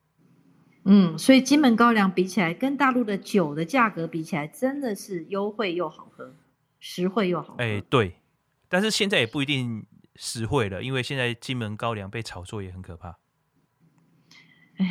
[0.83, 6.35] 嗯，所以金门高粱比起来，跟大陆的酒的价格比起来，真的是优惠又好喝，
[6.79, 7.63] 实惠又好喝。
[7.63, 8.17] 哎，对，
[8.69, 9.83] 但是现在也不一定
[10.15, 13.17] 实惠了，因为现在金门高粱被炒作也很可怕。
[14.77, 14.85] 哎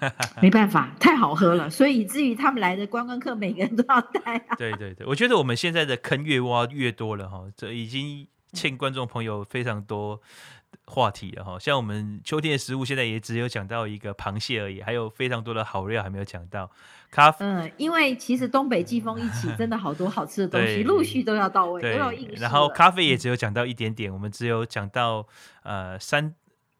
[0.00, 4.56] 呀，没办法，太好喝了，所以以至于他们来的观光客每个人都要带啊。
[4.56, 10.20] 对对对，我觉得我们现在的坑越挖越多了哈，这已经欠观众朋友非常多。
[10.88, 16.70] 话题了哈，像我们秋天的食物，现在也只有讲到一个螃蟹而已，还有非常多的好料还没有讲到。
[17.10, 22.30] 咖啡，嗯，因为其实东北季风一起，真的好多好吃的东西陆续都要到位，都要应。
[22.36, 25.26] 然后咖啡也只有讲到一点点，我们只有讲到
[25.62, 26.32] 呃三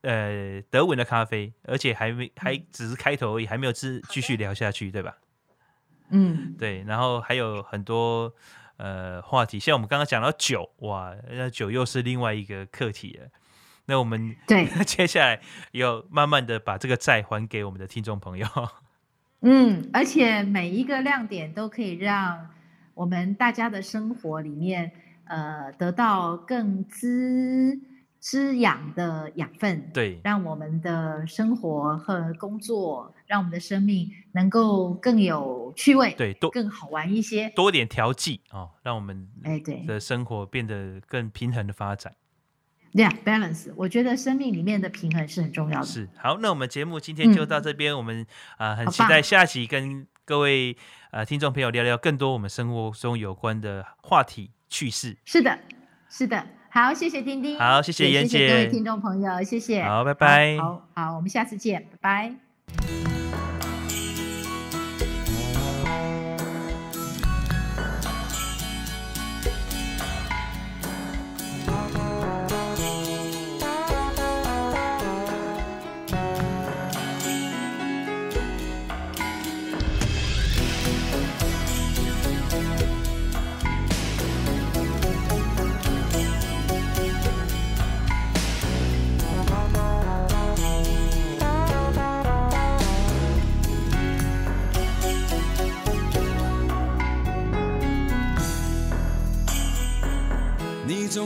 [0.07, 5.17] 呃德文的咖啡，而且还没还只是开头而已，还没有继继续聊下去，对吧？
[6.11, 6.85] 嗯，对。
[6.85, 8.33] 然后还有很多
[8.77, 13.29] 呃话题，像我们刚刚讲到酒，哇，那酒又是另外一个课题了。
[13.87, 15.41] 那我们对 接下来
[15.73, 18.47] 要慢慢的把这个债还给我们的听众朋友。
[19.43, 22.49] 嗯，而且每一个亮点都可以让
[22.95, 24.91] 我们大家的生活里面，
[25.25, 27.79] 呃，得到更滋
[28.27, 29.89] 滋养的养分。
[29.95, 42.13] 对，让我们的生活和工作，让我们的生命能够更有趣味，对，多更好玩一些，多点调剂啊，让我们哎对的生活变得更平衡的发展。
[42.95, 45.87] Yeah, balance 我觉得生命里面的平衡是很重要的。
[45.87, 50.77] 是，好，那我们节目今天就到这边，嗯、我们啊、呃、很期待下期跟各位
[51.13, 55.17] 呃听众朋友聊聊更多我们生活中有关的话题趣事。
[55.25, 55.57] 是的，
[56.09, 56.45] 是的，
[56.77, 63.06] 好，谢谢丁丁，好，谢谢妍姐，谢谢各位听众朋友，谢谢，好，拜拜，好好，好，我们下次见，拜拜。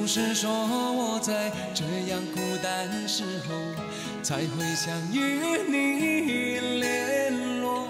[0.01, 3.55] 总是说我在这样孤单时候
[4.23, 7.87] 才会想与你联络。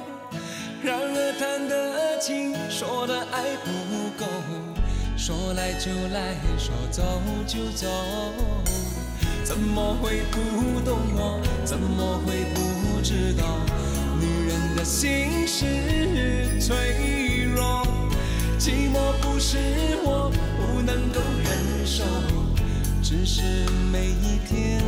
[0.83, 3.71] 然而谈的情，说的爱不
[4.19, 4.27] 够，
[5.17, 7.87] 说来就来，说走就走。
[9.45, 11.41] 怎么会不懂我？
[11.65, 13.45] 怎么会不知道？
[14.19, 17.87] 女人的心是脆弱，
[18.61, 19.57] 寂寞不是
[20.05, 22.05] 我不能够忍受，
[23.03, 23.41] 只是
[23.91, 24.83] 每一天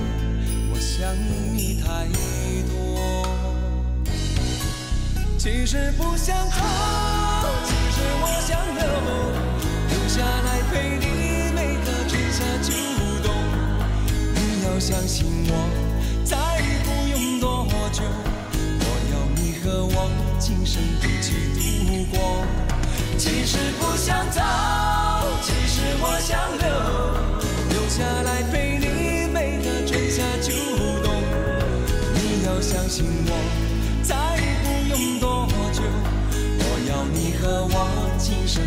[0.71, 1.17] 我想
[1.57, 2.07] 你太
[2.69, 3.27] 多。
[5.39, 8.85] 其实不想走，其实我想留，
[9.89, 12.77] 留下来陪你每个春夏秋
[13.23, 13.33] 冬。
[14.35, 15.51] 你要相信我，
[16.27, 16.37] 再
[16.85, 18.03] 不用多久，
[18.81, 21.33] 我要你和我今生一起
[21.81, 22.21] 度过。
[23.23, 24.41] 其实不想走，
[25.43, 26.67] 其实我想留，
[27.71, 30.51] 留下来陪你每个春夏秋
[31.05, 31.15] 冬。
[32.17, 33.31] 你要相信我，
[34.03, 34.17] 再
[34.65, 35.85] 不用多久，
[36.59, 37.05] 我要。
[37.15, 37.87] 你和我
[38.19, 38.61] 今生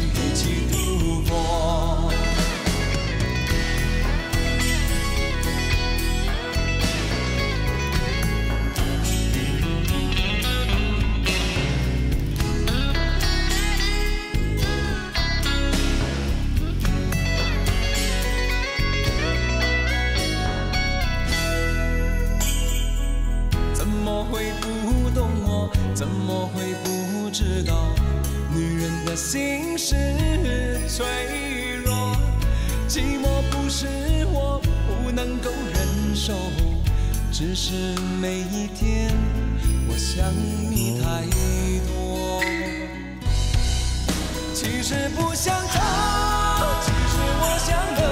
[26.46, 27.74] 怎么会不知道？
[28.54, 29.96] 女人的心是
[30.88, 31.04] 脆
[31.84, 32.16] 弱，
[32.88, 33.88] 寂寞不是
[34.32, 36.34] 我不能够忍受，
[37.32, 37.74] 只是
[38.22, 39.12] 每一天
[39.89, 40.32] 我想
[40.70, 41.26] 你太
[41.88, 42.43] 多。
[44.54, 45.80] 其实不想走，
[46.86, 48.06] 其实我想留，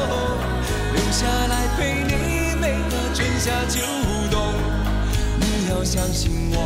[0.96, 3.80] 留下来陪你每个春夏秋
[4.32, 4.42] 冬。
[5.40, 6.58] 你要相信我，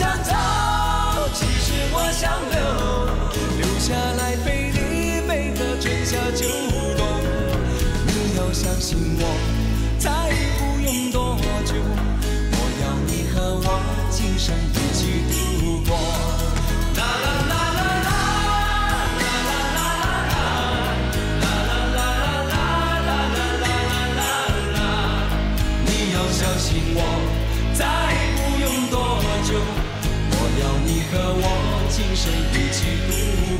[0.00, 0.32] 想走，
[1.34, 2.56] 其实我想留，
[3.60, 6.46] 留下来陪你每个春夏秋
[6.96, 7.04] 冬。
[8.06, 9.22] 你要相信我，
[9.98, 10.10] 再
[10.56, 11.36] 不用多
[11.66, 11.74] 久，
[12.50, 13.68] 我要你和我
[14.10, 14.54] 今生
[31.12, 31.44] 和我
[31.90, 33.10] 今生一起度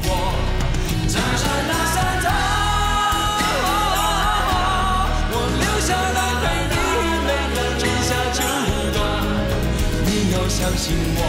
[0.06, 0.08] 过，
[1.08, 2.30] 只是不想走，
[5.32, 6.74] 我留下来陪你
[7.26, 8.38] 每个春夏秋
[8.94, 8.98] 冬。
[10.06, 11.20] 你要相信我，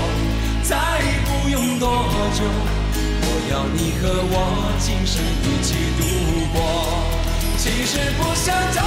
[0.62, 0.78] 再
[1.26, 1.90] 不用多
[2.38, 2.40] 久，
[3.24, 4.36] 我要你和我
[4.80, 6.00] 今生一起度
[6.54, 6.56] 过。
[7.58, 8.80] 其实不想走，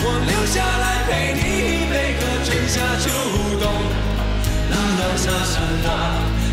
[0.00, 1.38] 我留下来陪你
[1.90, 3.10] 每个春夏秋
[3.60, 3.66] 冬。
[4.70, 5.86] 你要相信我，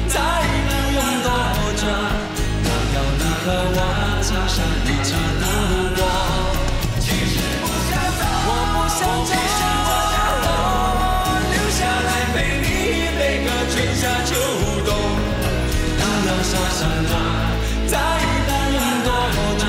[0.08, 0.16] 再
[0.66, 1.30] 不用多
[1.76, 1.84] 久，
[2.64, 3.46] 我要你和
[3.76, 3.80] 我
[4.22, 5.10] 今生一起
[5.42, 5.44] 度
[5.96, 6.00] 过。
[7.00, 9.32] 其实不想走，我不想走，
[11.52, 12.66] 留下来陪你
[13.20, 14.32] 每个春夏秋
[14.86, 14.90] 冬。
[15.98, 16.80] 你要相信
[17.12, 17.14] 我，
[17.88, 17.94] 再
[18.48, 19.10] 不用多
[19.60, 19.64] 久，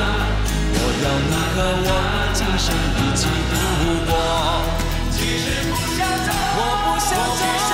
[0.72, 1.88] 我要你和我
[2.32, 2.66] 今生
[2.97, 3.53] 一起度
[4.07, 4.11] 过。
[5.11, 7.66] 其实不想走，我不想走。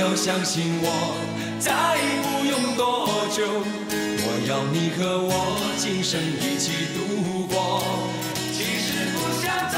[0.00, 0.88] 要相信我，
[1.58, 1.70] 再
[2.24, 3.44] 不用多久，
[4.24, 5.30] 我要你和我
[5.76, 7.84] 今生一起度过。
[8.50, 9.76] 其实不想走，